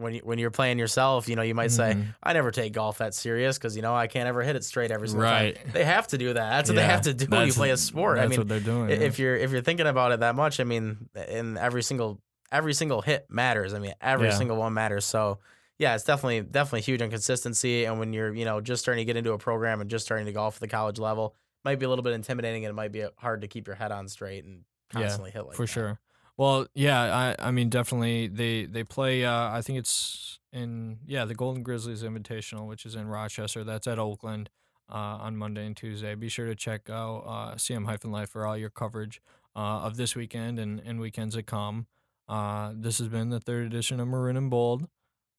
when 0.00 0.14
you 0.14 0.20
when 0.24 0.38
you're 0.38 0.50
playing 0.50 0.78
yourself, 0.78 1.28
you 1.28 1.36
know, 1.36 1.42
you 1.42 1.54
might 1.54 1.70
say, 1.70 1.94
Mhm. 1.94 2.14
I 2.22 2.32
never 2.32 2.50
take 2.50 2.72
golf 2.72 2.98
that 2.98 3.14
serious 3.14 3.58
because 3.58 3.76
you 3.76 3.82
know 3.82 3.94
I 3.94 4.06
can't 4.06 4.26
ever 4.28 4.42
hit 4.42 4.56
it 4.56 4.64
straight 4.64 4.90
every 4.90 5.08
single 5.08 5.24
Right. 5.24 5.56
time. 5.56 5.70
They 5.72 5.84
have 5.84 6.06
to 6.08 6.18
do 6.18 6.28
that. 6.32 6.50
That's 6.50 6.68
what 6.70 6.76
they 6.76 6.82
have 6.84 7.02
to 7.02 7.14
do 7.14 7.26
when 7.26 7.46
you 7.46 7.52
play 7.52 7.70
a 7.70 7.76
sport. 7.76 8.18
I 8.18 8.26
mean, 8.26 8.38
what 8.38 8.48
they're 8.48 8.60
doing. 8.60 8.90
i- 8.90 8.94
yeah. 8.94 9.00
if 9.00 9.18
you're 9.18 9.36
if 9.36 9.50
you're 9.52 9.60
thinking 9.62 9.86
about 9.86 10.12
it 10.12 10.20
that 10.20 10.34
much, 10.34 10.58
I 10.60 10.64
mean, 10.64 11.08
in 11.28 11.56
every 11.58 11.82
single 11.82 12.20
every 12.52 12.74
single 12.74 13.00
hit 13.02 13.26
matters. 13.30 13.74
I 13.74 13.78
mean, 13.78 13.94
every 14.00 14.28
Yeah. 14.28 14.34
single 14.34 14.56
one 14.56 14.74
matters. 14.74 15.04
So 15.04 15.38
yeah, 15.78 15.94
it's 15.94 16.04
definitely 16.04 16.40
definitely 16.42 16.80
huge 16.82 17.00
on 17.02 17.10
consistency. 17.10 17.84
And 17.84 17.98
when 17.98 18.12
you're 18.12 18.34
you 18.34 18.44
know 18.44 18.60
just 18.60 18.82
starting 18.82 19.02
to 19.02 19.06
get 19.06 19.16
into 19.16 19.32
a 19.32 19.38
program 19.38 19.80
and 19.80 19.88
just 19.90 20.04
starting 20.04 20.26
to 20.26 20.32
golf 20.32 20.56
at 20.56 20.60
the 20.60 20.68
college 20.68 20.98
level, 20.98 21.34
might 21.64 21.78
be 21.78 21.86
a 21.86 21.88
little 21.88 22.02
bit 22.02 22.12
intimidating 22.14 22.64
and 22.64 22.70
it 22.70 22.74
might 22.74 22.92
be 22.92 23.04
hard 23.18 23.42
to 23.42 23.48
keep 23.48 23.66
your 23.66 23.76
head 23.76 23.92
on 23.92 24.08
straight 24.08 24.44
and 24.44 24.62
constantly 24.92 25.30
hit 25.30 25.46
like 25.46 25.56
for 25.56 25.62
that. 25.66 25.72
sure. 25.72 25.98
Well, 26.40 26.66
yeah, 26.74 27.34
I 27.38 27.48
I 27.48 27.50
mean 27.50 27.68
definitely 27.68 28.26
they 28.26 28.64
they 28.64 28.82
play 28.82 29.26
uh 29.26 29.50
I 29.50 29.60
think 29.60 29.78
it's 29.78 30.38
in 30.54 31.00
yeah, 31.06 31.26
the 31.26 31.34
Golden 31.34 31.62
Grizzlies 31.62 32.02
Invitational, 32.02 32.66
which 32.66 32.86
is 32.86 32.94
in 32.94 33.08
Rochester. 33.08 33.62
That's 33.62 33.86
at 33.86 33.98
Oakland 33.98 34.48
uh 34.90 35.20
on 35.20 35.36
Monday 35.36 35.66
and 35.66 35.76
Tuesday. 35.76 36.14
Be 36.14 36.30
sure 36.30 36.46
to 36.46 36.54
check 36.54 36.88
out 36.88 37.24
uh 37.26 37.54
CM 37.56 37.84
hyphen 37.84 38.10
life 38.10 38.30
for 38.30 38.46
all 38.46 38.56
your 38.56 38.70
coverage 38.70 39.20
uh 39.54 39.84
of 39.84 39.98
this 39.98 40.16
weekend 40.16 40.58
and, 40.58 40.80
and 40.80 40.98
weekends 40.98 41.34
to 41.34 41.42
come. 41.42 41.86
Uh 42.26 42.72
this 42.74 42.96
has 43.00 43.08
been 43.08 43.28
the 43.28 43.40
third 43.40 43.66
edition 43.66 44.00
of 44.00 44.08
Maroon 44.08 44.38
and 44.38 44.48
Bold. 44.48 44.88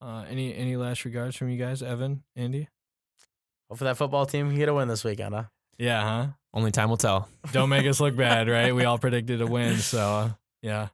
Uh 0.03 0.25
any 0.29 0.55
any 0.55 0.75
last 0.75 1.03
regards 1.03 1.35
from 1.35 1.49
you 1.49 1.57
guys, 1.57 1.81
Evan, 1.81 2.21
Andy? 2.35 2.67
Hopefully 3.71 3.89
that 3.89 3.97
football 3.97 4.27
team 4.27 4.49
can 4.49 4.57
get 4.59 4.69
a 4.69 4.73
win 4.75 4.87
this 4.87 5.03
weekend, 5.03 5.33
huh? 5.33 5.45
Yeah, 5.79 6.03
huh? 6.03 6.27
Only 6.53 6.69
time 6.69 6.89
will 6.89 6.97
tell. 6.97 7.27
Don't 7.53 7.69
make 7.69 7.87
us 7.87 7.99
look 7.99 8.15
bad, 8.27 8.47
right? 8.47 8.75
We 8.75 8.85
all 8.85 8.99
predicted 8.99 9.41
a 9.41 9.47
win, 9.47 9.77
so 9.77 9.97
uh, 9.99 10.29
yeah. 10.61 10.89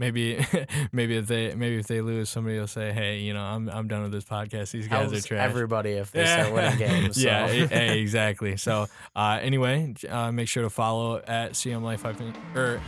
Maybe, 0.00 0.38
maybe 0.92 1.16
if 1.16 1.26
they 1.26 1.54
maybe 1.56 1.78
if 1.78 1.88
they 1.88 2.00
lose, 2.00 2.28
somebody 2.30 2.56
will 2.56 2.68
say, 2.68 2.92
"Hey, 2.92 3.18
you 3.18 3.34
know, 3.34 3.42
I'm 3.42 3.68
I'm 3.68 3.88
done 3.88 4.02
with 4.02 4.12
this 4.12 4.24
podcast. 4.24 4.70
These 4.70 4.86
guys 4.86 5.12
are 5.12 5.20
trash." 5.20 5.44
everybody 5.44 5.90
if 5.90 6.12
they 6.12 6.24
start 6.24 6.52
winning 6.52 6.78
games. 6.88 7.22
yeah, 7.22 7.48
so. 7.48 7.52
e- 7.52 7.62
e- 7.72 8.00
exactly. 8.00 8.56
So, 8.56 8.86
uh, 9.16 9.40
anyway, 9.42 9.94
uh, 10.08 10.30
make 10.30 10.46
sure 10.46 10.62
to 10.62 10.70
follow 10.70 11.20
at 11.26 11.54
CM 11.54 11.82
Life 11.82 12.04
or 12.04 12.80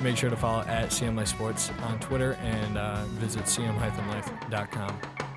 make 0.00 0.16
sure 0.16 0.30
to 0.30 0.36
follow 0.36 0.60
at 0.60 0.90
CM 0.90 1.16
Life 1.16 1.28
Sports 1.28 1.72
on 1.82 1.98
Twitter 1.98 2.34
and 2.34 2.78
uh, 2.78 3.04
visit 3.18 3.42
cm-life.com. 3.44 5.29